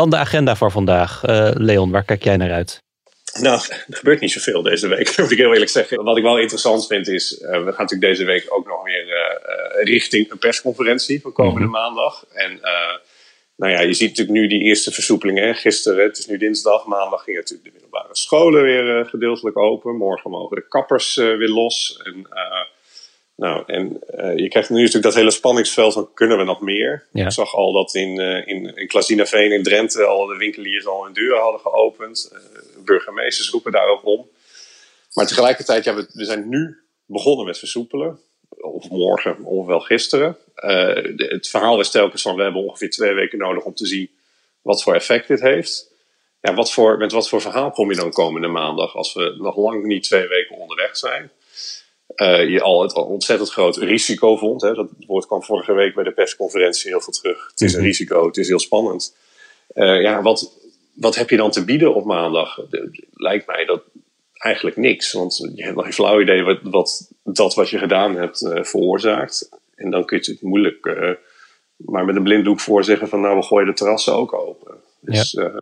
Dan 0.00 0.10
de 0.10 0.16
agenda 0.16 0.56
voor 0.56 0.70
vandaag. 0.70 1.22
Uh, 1.26 1.50
Leon, 1.54 1.90
waar 1.90 2.04
kijk 2.04 2.24
jij 2.24 2.36
naar 2.36 2.52
uit? 2.52 2.82
Nou, 3.40 3.60
er 3.68 3.96
gebeurt 3.96 4.20
niet 4.20 4.32
zoveel 4.32 4.62
deze 4.62 4.88
week, 4.88 5.14
moet 5.18 5.30
ik 5.30 5.38
heel 5.38 5.52
eerlijk 5.52 5.70
zeggen. 5.70 6.04
Wat 6.04 6.16
ik 6.16 6.22
wel 6.22 6.38
interessant 6.38 6.86
vind 6.86 7.08
is, 7.08 7.36
we 7.40 7.46
gaan 7.46 7.62
natuurlijk 7.62 8.00
deze 8.00 8.24
week 8.24 8.46
ook 8.48 8.66
nog 8.66 8.84
weer 8.84 9.04
richting 9.82 10.30
een 10.30 10.38
persconferentie 10.38 11.20
van 11.20 11.32
komende 11.32 11.66
mhm. 11.66 11.70
maandag. 11.70 12.24
En 12.32 12.60
nou 13.56 13.72
ja, 13.72 13.80
je 13.80 13.94
ziet 13.94 14.08
natuurlijk 14.08 14.38
nu 14.38 14.46
die 14.46 14.62
eerste 14.62 14.90
versoepelingen. 14.90 15.54
Gisteren, 15.54 16.04
het 16.04 16.18
is 16.18 16.26
nu 16.26 16.36
dinsdag, 16.36 16.86
maandag 16.86 17.22
gingen 17.22 17.40
natuurlijk 17.40 17.68
de 17.68 17.72
middelbare 17.72 18.16
scholen 18.16 18.62
weer 18.62 19.06
gedeeltelijk 19.06 19.58
open. 19.58 19.96
Morgen 19.96 20.30
mogen 20.30 20.56
de 20.56 20.68
kappers 20.68 21.14
weer 21.14 21.48
los. 21.48 22.00
En 22.04 22.26
nou, 23.40 23.62
en 23.66 24.00
uh, 24.14 24.36
je 24.36 24.48
krijgt 24.48 24.70
nu 24.70 24.76
natuurlijk 24.76 25.04
dat 25.04 25.14
hele 25.14 25.30
spanningsveld 25.30 25.92
van 25.92 26.10
kunnen 26.14 26.38
we 26.38 26.44
nog 26.44 26.60
meer? 26.60 27.06
Ik 27.12 27.32
zag 27.32 27.54
al 27.54 27.72
dat 27.72 27.94
in, 27.94 28.20
uh, 28.20 28.46
in, 28.46 28.76
in 28.76 28.86
Klazinaveen 28.86 29.52
in 29.52 29.62
Drenthe 29.62 30.04
al 30.04 30.26
de 30.26 30.36
winkeliers 30.36 30.86
al 30.86 31.04
hun 31.04 31.12
deuren 31.12 31.40
hadden 31.40 31.60
geopend. 31.60 32.30
Uh, 32.32 32.38
burgemeesters 32.84 33.50
roepen 33.50 33.72
daarop 33.72 34.04
om. 34.04 34.28
Maar 35.12 35.26
tegelijkertijd, 35.26 35.84
ja, 35.84 35.94
we, 35.94 36.06
we 36.12 36.24
zijn 36.24 36.48
nu 36.48 36.78
begonnen 37.06 37.46
met 37.46 37.58
versoepelen. 37.58 38.18
Of 38.48 38.90
morgen, 38.90 39.44
of 39.44 39.66
wel 39.66 39.80
gisteren. 39.80 40.36
De, 40.54 41.26
het 41.28 41.48
verhaal 41.48 41.80
is 41.80 41.90
telkens 41.90 42.22
van 42.22 42.36
we 42.36 42.42
hebben 42.42 42.62
ongeveer 42.62 42.90
twee 42.90 43.14
weken 43.14 43.38
nodig 43.38 43.64
om 43.64 43.74
te 43.74 43.86
zien 43.86 44.10
wat 44.62 44.82
voor 44.82 44.94
effect 44.94 45.28
dit 45.28 45.40
heeft. 45.40 45.92
Ja, 46.40 46.54
wat 46.54 46.72
voor, 46.72 46.98
met 46.98 47.12
wat 47.12 47.28
voor 47.28 47.40
verhaal 47.40 47.70
kom 47.70 47.90
je 47.90 47.96
dan 47.96 48.10
komende 48.10 48.48
maandag 48.48 48.96
als 48.96 49.12
we 49.12 49.34
nog 49.38 49.56
lang 49.56 49.84
niet 49.84 50.02
twee 50.02 50.28
weken 50.28 50.56
onderweg 50.56 50.96
zijn? 50.96 51.30
Uh, 52.16 52.48
je 52.48 52.60
al 52.60 52.82
het 52.82 52.94
ontzettend 52.94 53.50
groot 53.50 53.76
risico 53.76 54.36
vond. 54.36 54.62
Hè. 54.62 54.74
Dat 54.74 54.88
woord 55.06 55.26
kwam 55.26 55.42
vorige 55.42 55.72
week 55.72 55.94
bij 55.94 56.04
de 56.04 56.12
persconferentie 56.12 56.90
heel 56.90 57.00
veel 57.00 57.12
terug. 57.12 57.46
Het 57.50 57.60
is 57.60 57.72
een 57.72 57.78
mhm. 57.78 57.86
risico, 57.86 58.26
het 58.26 58.36
is 58.36 58.48
heel 58.48 58.58
spannend. 58.58 59.16
Uh, 59.74 60.02
ja, 60.02 60.22
wat, 60.22 60.52
wat 60.94 61.14
heb 61.14 61.30
je 61.30 61.36
dan 61.36 61.50
te 61.50 61.64
bieden 61.64 61.94
op 61.94 62.04
maandag? 62.04 62.58
Lijkt 63.12 63.46
mij 63.46 63.64
dat 63.64 63.82
eigenlijk 64.32 64.76
niks. 64.76 65.12
Want 65.12 65.50
je 65.54 65.62
hebt 65.62 65.74
nog 65.74 65.84
geen 65.84 65.92
flauw 65.92 66.20
idee 66.20 66.42
wat, 66.42 66.58
wat 66.62 67.10
dat 67.24 67.54
wat 67.54 67.70
je 67.70 67.78
gedaan 67.78 68.16
hebt 68.16 68.42
uh, 68.42 68.62
veroorzaakt. 68.62 69.48
En 69.74 69.90
dan 69.90 70.04
kun 70.04 70.18
je 70.22 70.30
het 70.30 70.42
moeilijk 70.42 70.86
maar 71.76 72.04
met 72.04 72.16
een 72.16 72.22
blinddoek 72.22 72.60
voor 72.60 72.84
zeggen 72.84 73.08
van 73.08 73.20
nou 73.20 73.36
we 73.36 73.42
gooien 73.42 73.66
de 73.66 73.72
terrassen 73.72 74.14
ook 74.14 74.32
open. 74.32 74.76
Dus 75.00 75.30
ja, 75.30 75.60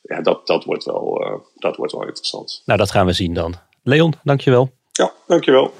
ja 0.00 0.20
dat, 0.20 0.46
dat, 0.46 0.64
wordt 0.64 0.84
wel, 0.84 1.42
dat 1.54 1.76
wordt 1.76 1.92
wel 1.92 2.06
interessant. 2.06 2.62
Nou 2.64 2.78
dat 2.78 2.90
gaan 2.90 3.06
we 3.06 3.12
zien 3.12 3.34
dan. 3.34 3.54
Leon, 3.82 4.14
dankjewel. 4.22 4.70
Ja, 5.00 5.12
dankjewel. 5.26 5.74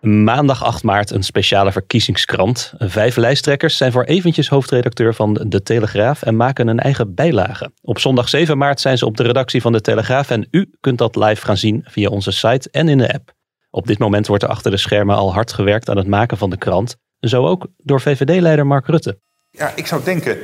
Maandag 0.00 0.64
8 0.64 0.82
maart 0.82 1.10
een 1.10 1.22
speciale 1.22 1.72
verkiezingskrant. 1.72 2.72
Vijf 2.78 3.16
lijsttrekkers 3.16 3.76
zijn 3.76 3.92
voor 3.92 4.04
eventjes 4.04 4.48
hoofdredacteur 4.48 5.14
van 5.14 5.34
De 5.46 5.62
Telegraaf 5.62 6.22
en 6.22 6.36
maken 6.36 6.68
een 6.68 6.78
eigen 6.78 7.14
bijlage. 7.14 7.70
Op 7.82 7.98
zondag 7.98 8.28
7 8.28 8.58
maart 8.58 8.80
zijn 8.80 8.98
ze 8.98 9.06
op 9.06 9.16
de 9.16 9.22
redactie 9.22 9.60
van 9.60 9.72
De 9.72 9.80
Telegraaf 9.80 10.30
en 10.30 10.46
u 10.50 10.70
kunt 10.80 10.98
dat 10.98 11.16
live 11.16 11.44
gaan 11.44 11.56
zien 11.56 11.84
via 11.84 12.08
onze 12.08 12.32
site 12.32 12.68
en 12.70 12.88
in 12.88 12.98
de 12.98 13.12
app. 13.12 13.32
Op 13.70 13.86
dit 13.86 13.98
moment 13.98 14.26
wordt 14.26 14.42
er 14.42 14.48
achter 14.48 14.70
de 14.70 14.76
schermen 14.76 15.16
al 15.16 15.32
hard 15.32 15.52
gewerkt 15.52 15.90
aan 15.90 15.96
het 15.96 16.06
maken 16.06 16.36
van 16.36 16.50
de 16.50 16.58
krant. 16.58 16.96
Zo 17.20 17.46
ook 17.46 17.66
door 17.76 18.00
VVD-leider 18.00 18.66
Mark 18.66 18.86
Rutte. 18.86 19.18
Ja, 19.50 19.72
ik 19.74 19.86
zou 19.86 20.04
denken, 20.04 20.38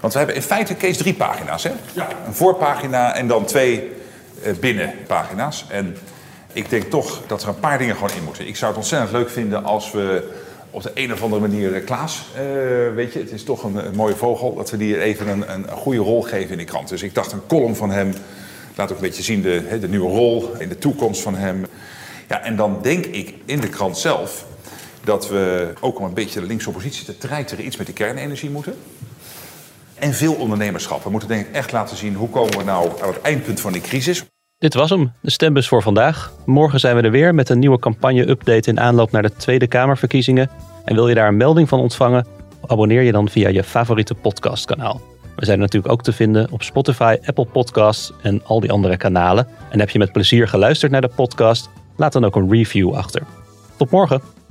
want 0.00 0.12
we 0.12 0.18
hebben 0.18 0.36
in 0.36 0.42
feite 0.42 0.74
Kees 0.74 0.96
drie 0.96 1.14
pagina's. 1.14 1.62
Hè? 1.62 1.70
Ja. 1.94 2.08
Een 2.26 2.34
voorpagina 2.34 3.14
en 3.14 3.26
dan 3.26 3.44
twee 3.44 3.90
uh, 4.46 4.52
binnenpagina's. 4.60 5.64
En 5.68 5.96
ik 6.54 6.70
denk 6.70 6.82
toch 6.82 7.22
dat 7.26 7.42
er 7.42 7.48
een 7.48 7.58
paar 7.58 7.78
dingen 7.78 7.94
gewoon 7.94 8.16
in 8.16 8.24
moeten. 8.24 8.46
Ik 8.46 8.56
zou 8.56 8.70
het 8.70 8.80
ontzettend 8.80 9.12
leuk 9.12 9.30
vinden 9.30 9.64
als 9.64 9.90
we 9.92 10.32
op 10.70 10.82
de 10.82 10.90
een 10.94 11.12
of 11.12 11.22
andere 11.22 11.40
manier 11.40 11.74
eh, 11.74 11.84
Klaas, 11.84 12.24
uh, 12.32 12.94
weet 12.94 13.12
je, 13.12 13.18
het 13.18 13.30
is 13.30 13.44
toch 13.44 13.62
een, 13.62 13.86
een, 13.86 13.94
mooie 13.94 14.16
vogel, 14.16 14.54
dat 14.54 14.70
we 14.70 14.76
die 14.76 15.00
even 15.00 15.28
een, 15.28 15.52
een, 15.52 15.68
goede 15.68 15.98
rol 15.98 16.22
geven 16.22 16.50
in 16.50 16.58
de 16.58 16.64
krant. 16.64 16.88
Dus 16.88 17.02
ik 17.02 17.14
dacht 17.14 17.32
een 17.32 17.46
column 17.46 17.76
van 17.76 17.90
hem, 17.90 18.14
laat 18.74 18.90
ook 18.90 18.96
een 18.96 19.02
beetje 19.02 19.22
zien 19.22 19.42
de, 19.42 19.78
de 19.80 19.88
nieuwe 19.88 20.10
rol 20.10 20.52
in 20.58 20.68
de 20.68 20.78
toekomst 20.78 21.20
van 21.20 21.34
hem. 21.34 21.66
Ja, 22.28 22.42
en 22.42 22.56
dan 22.56 22.78
denk 22.82 23.06
ik 23.06 23.34
in 23.44 23.60
de 23.60 23.68
krant 23.68 23.98
zelf 23.98 24.46
dat 25.04 25.28
we 25.28 25.72
ook 25.80 25.98
om 25.98 26.04
een 26.04 26.14
beetje 26.14 26.40
de 26.40 26.46
linkse 26.46 26.68
oppositie 26.68 27.04
te 27.04 27.18
treiteren 27.18 27.66
iets 27.66 27.76
met 27.76 27.86
de 27.86 27.92
kernenergie 27.92 28.50
moeten. 28.50 28.74
En 29.94 30.14
veel 30.14 30.34
ondernemerschap. 30.34 31.04
We 31.04 31.10
moeten 31.10 31.28
denk 31.28 31.46
ik 31.46 31.54
echt 31.54 31.72
laten 31.72 31.96
zien 31.96 32.14
hoe 32.14 32.28
komen 32.28 32.58
we 32.58 32.64
nou 32.64 33.02
aan 33.02 33.08
het 33.08 33.20
eindpunt 33.20 33.60
van 33.60 33.72
die 33.72 33.82
crisis. 33.82 34.24
Dit 34.64 34.74
was 34.74 34.90
hem, 34.90 35.12
de 35.20 35.30
stembus 35.30 35.68
voor 35.68 35.82
vandaag. 35.82 36.32
Morgen 36.46 36.80
zijn 36.80 36.96
we 36.96 37.02
er 37.02 37.10
weer 37.10 37.34
met 37.34 37.48
een 37.48 37.58
nieuwe 37.58 37.78
campagne-update 37.78 38.70
in 38.70 38.80
aanloop 38.80 39.10
naar 39.10 39.22
de 39.22 39.32
Tweede 39.36 39.66
Kamerverkiezingen. 39.66 40.50
En 40.84 40.94
wil 40.94 41.08
je 41.08 41.14
daar 41.14 41.28
een 41.28 41.36
melding 41.36 41.68
van 41.68 41.80
ontvangen? 41.80 42.26
Abonneer 42.66 43.02
je 43.02 43.12
dan 43.12 43.28
via 43.28 43.48
je 43.48 43.62
favoriete 43.62 44.14
podcastkanaal. 44.14 45.00
We 45.36 45.44
zijn 45.44 45.58
natuurlijk 45.58 45.92
ook 45.92 46.02
te 46.02 46.12
vinden 46.12 46.50
op 46.50 46.62
Spotify, 46.62 47.16
Apple 47.24 47.44
Podcasts 47.44 48.12
en 48.22 48.44
al 48.44 48.60
die 48.60 48.72
andere 48.72 48.96
kanalen. 48.96 49.46
En 49.70 49.78
heb 49.78 49.90
je 49.90 49.98
met 49.98 50.12
plezier 50.12 50.48
geluisterd 50.48 50.92
naar 50.92 51.00
de 51.00 51.12
podcast? 51.14 51.70
Laat 51.96 52.12
dan 52.12 52.24
ook 52.24 52.36
een 52.36 52.50
review 52.50 52.94
achter. 52.94 53.22
Tot 53.76 53.90
morgen! 53.90 54.43